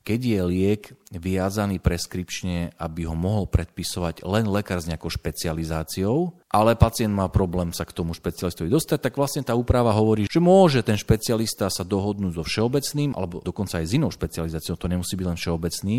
keď 0.03 0.19
je 0.19 0.41
liek 0.43 0.83
viazaný 1.15 1.79
preskripčne, 1.79 2.75
aby 2.75 3.07
ho 3.07 3.15
mohol 3.15 3.47
predpisovať 3.47 4.27
len 4.27 4.51
lekár 4.51 4.83
s 4.83 4.87
nejakou 4.91 5.07
špecializáciou, 5.07 6.35
ale 6.51 6.75
pacient 6.75 7.15
má 7.15 7.31
problém 7.31 7.71
sa 7.71 7.87
k 7.87 7.95
tomu 7.95 8.11
špecialistovi 8.11 8.67
dostať, 8.67 8.99
tak 8.99 9.15
vlastne 9.15 9.47
tá 9.47 9.55
úprava 9.55 9.95
hovorí, 9.95 10.27
že 10.27 10.43
môže 10.43 10.83
ten 10.83 10.99
špecialista 10.99 11.71
sa 11.71 11.87
dohodnúť 11.87 12.35
so 12.35 12.43
všeobecným, 12.43 13.15
alebo 13.15 13.39
dokonca 13.39 13.79
aj 13.79 13.85
s 13.87 13.95
inou 13.95 14.11
špecializáciou, 14.11 14.75
to 14.75 14.91
nemusí 14.91 15.15
byť 15.15 15.27
len 15.27 15.39
všeobecný, 15.39 15.97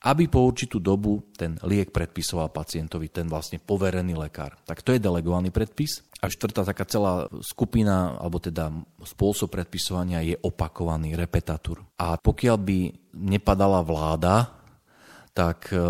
aby 0.00 0.24
po 0.32 0.48
určitú 0.48 0.80
dobu 0.80 1.20
ten 1.36 1.60
liek 1.60 1.92
predpisoval 1.92 2.48
pacientovi 2.48 3.12
ten 3.12 3.28
vlastne 3.28 3.60
poverený 3.60 4.16
lekár. 4.16 4.56
Tak 4.64 4.80
to 4.80 4.96
je 4.96 5.02
delegovaný 5.02 5.52
predpis. 5.52 6.00
A 6.20 6.28
štvrtá 6.28 6.68
taká 6.68 6.84
celá 6.84 7.32
skupina, 7.40 8.20
alebo 8.20 8.36
teda 8.36 8.68
spôsob 9.00 9.56
predpisovania 9.56 10.20
je 10.20 10.36
opakovaný, 10.36 11.16
repetatur. 11.16 11.80
A 11.96 12.20
pokiaľ 12.20 12.56
by 12.60 12.78
nepadala 13.16 13.80
vláda, 13.80 14.60
tak 15.30 15.72
e, 15.72 15.80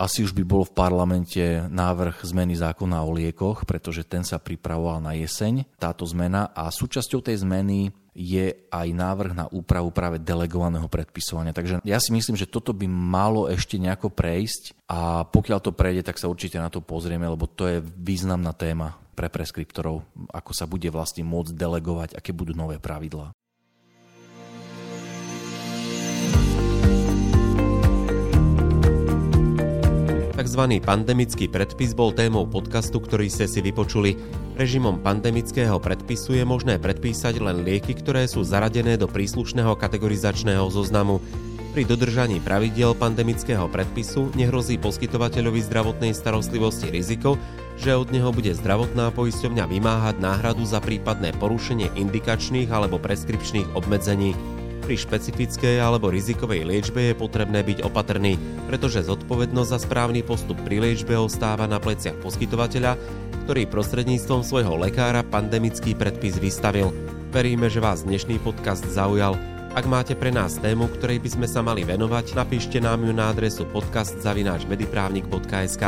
asi 0.00 0.26
už 0.26 0.34
by 0.34 0.42
bol 0.42 0.66
v 0.66 0.74
parlamente 0.74 1.44
návrh 1.70 2.24
zmeny 2.26 2.58
zákona 2.58 3.04
o 3.04 3.14
liekoch, 3.14 3.68
pretože 3.68 4.02
ten 4.02 4.26
sa 4.26 4.42
pripravoval 4.42 4.98
na 4.98 5.14
jeseň, 5.14 5.62
táto 5.78 6.02
zmena. 6.08 6.50
A 6.56 6.72
súčasťou 6.72 7.22
tej 7.22 7.46
zmeny 7.46 7.94
je 8.18 8.50
aj 8.74 8.88
návrh 8.90 9.32
na 9.38 9.46
úpravu 9.46 9.94
práve 9.94 10.18
delegovaného 10.18 10.90
predpisovania. 10.90 11.54
Takže 11.54 11.86
ja 11.86 12.02
si 12.02 12.10
myslím, 12.10 12.34
že 12.34 12.50
toto 12.50 12.74
by 12.74 12.90
malo 12.90 13.46
ešte 13.46 13.78
nejako 13.78 14.10
prejsť 14.10 14.74
a 14.90 15.22
pokiaľ 15.22 15.58
to 15.62 15.70
prejde, 15.70 16.02
tak 16.02 16.18
sa 16.18 16.26
určite 16.26 16.58
na 16.58 16.66
to 16.66 16.82
pozrieme, 16.82 17.30
lebo 17.30 17.46
to 17.46 17.70
je 17.70 17.78
významná 17.78 18.50
téma 18.58 18.98
pre 19.18 19.26
preskriptorov, 19.26 20.06
ako 20.30 20.54
sa 20.54 20.70
bude 20.70 20.86
vlastne 20.94 21.26
môcť 21.26 21.50
delegovať, 21.58 22.14
aké 22.14 22.30
budú 22.30 22.54
nové 22.54 22.78
pravidlá. 22.78 23.34
Takzvaný 30.38 30.78
pandemický 30.78 31.50
predpis 31.50 31.98
bol 31.98 32.14
témou 32.14 32.46
podcastu, 32.46 33.02
ktorý 33.02 33.26
ste 33.26 33.50
si 33.50 33.58
vypočuli. 33.58 34.14
Režimom 34.54 35.02
pandemického 35.02 35.82
predpisu 35.82 36.38
je 36.38 36.46
možné 36.46 36.78
predpísať 36.78 37.42
len 37.42 37.66
lieky, 37.66 37.98
ktoré 37.98 38.30
sú 38.30 38.46
zaradené 38.46 38.94
do 38.94 39.10
príslušného 39.10 39.74
kategorizačného 39.74 40.62
zoznamu. 40.70 41.18
Pri 41.74 41.82
dodržaní 41.82 42.38
pravidiel 42.38 42.94
pandemického 42.94 43.66
predpisu 43.66 44.30
nehrozí 44.38 44.78
poskytovateľovi 44.78 45.58
zdravotnej 45.66 46.14
starostlivosti 46.14 46.86
riziko, 46.86 47.34
že 47.78 47.94
od 47.94 48.10
neho 48.10 48.34
bude 48.34 48.50
zdravotná 48.50 49.14
poisťovňa 49.14 49.70
vymáhať 49.70 50.18
náhradu 50.18 50.66
za 50.66 50.82
prípadné 50.82 51.30
porušenie 51.38 51.94
indikačných 51.94 52.66
alebo 52.74 52.98
preskripčných 52.98 53.78
obmedzení. 53.78 54.34
Pri 54.82 54.98
špecifickej 54.98 55.78
alebo 55.78 56.10
rizikovej 56.10 56.66
liečbe 56.66 57.06
je 57.12 57.14
potrebné 57.14 57.62
byť 57.62 57.86
opatrný, 57.86 58.34
pretože 58.66 59.06
zodpovednosť 59.06 59.70
za 59.70 59.78
správny 59.84 60.24
postup 60.26 60.58
pri 60.64 60.80
liečbe 60.82 61.14
ostáva 61.14 61.70
na 61.70 61.78
pleciach 61.78 62.18
poskytovateľa, 62.18 62.98
ktorý 63.46 63.70
prostredníctvom 63.70 64.42
svojho 64.42 64.74
lekára 64.80 65.22
pandemický 65.22 65.94
predpis 65.94 66.34
vystavil. 66.40 66.90
Veríme, 67.30 67.68
že 67.68 67.84
vás 67.84 68.00
dnešný 68.02 68.40
podcast 68.40 68.88
zaujal. 68.88 69.36
Ak 69.76 69.84
máte 69.84 70.16
pre 70.16 70.32
nás 70.32 70.56
tému, 70.56 70.88
ktorej 70.96 71.20
by 71.20 71.28
sme 71.36 71.46
sa 71.46 71.60
mali 71.60 71.84
venovať, 71.84 72.32
napíšte 72.32 72.80
nám 72.80 73.04
ju 73.04 73.12
na 73.12 73.28
adresu 73.28 73.68
podcast.mediprávnik.sk 73.68 75.84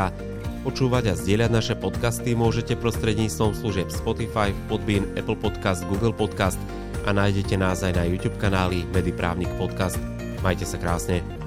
Počúvať 0.60 1.04
a 1.10 1.14
zdieľať 1.16 1.50
naše 1.50 1.74
podcasty 1.78 2.36
môžete 2.36 2.76
prostredníctvom 2.76 3.56
služieb 3.56 3.88
Spotify, 3.88 4.52
Podbean, 4.68 5.08
Apple 5.16 5.40
Podcast, 5.40 5.88
Google 5.88 6.12
Podcast– 6.12 6.60
a 7.06 7.10
nájdete 7.12 7.56
nás 7.56 7.80
aj 7.80 7.96
na 7.96 8.04
YouTube 8.04 8.36
kanáli 8.36 8.84
Mediprávnik 8.92 9.48
Podcast. 9.56 10.00
Majte 10.44 10.68
sa 10.68 10.76
krásne. 10.76 11.39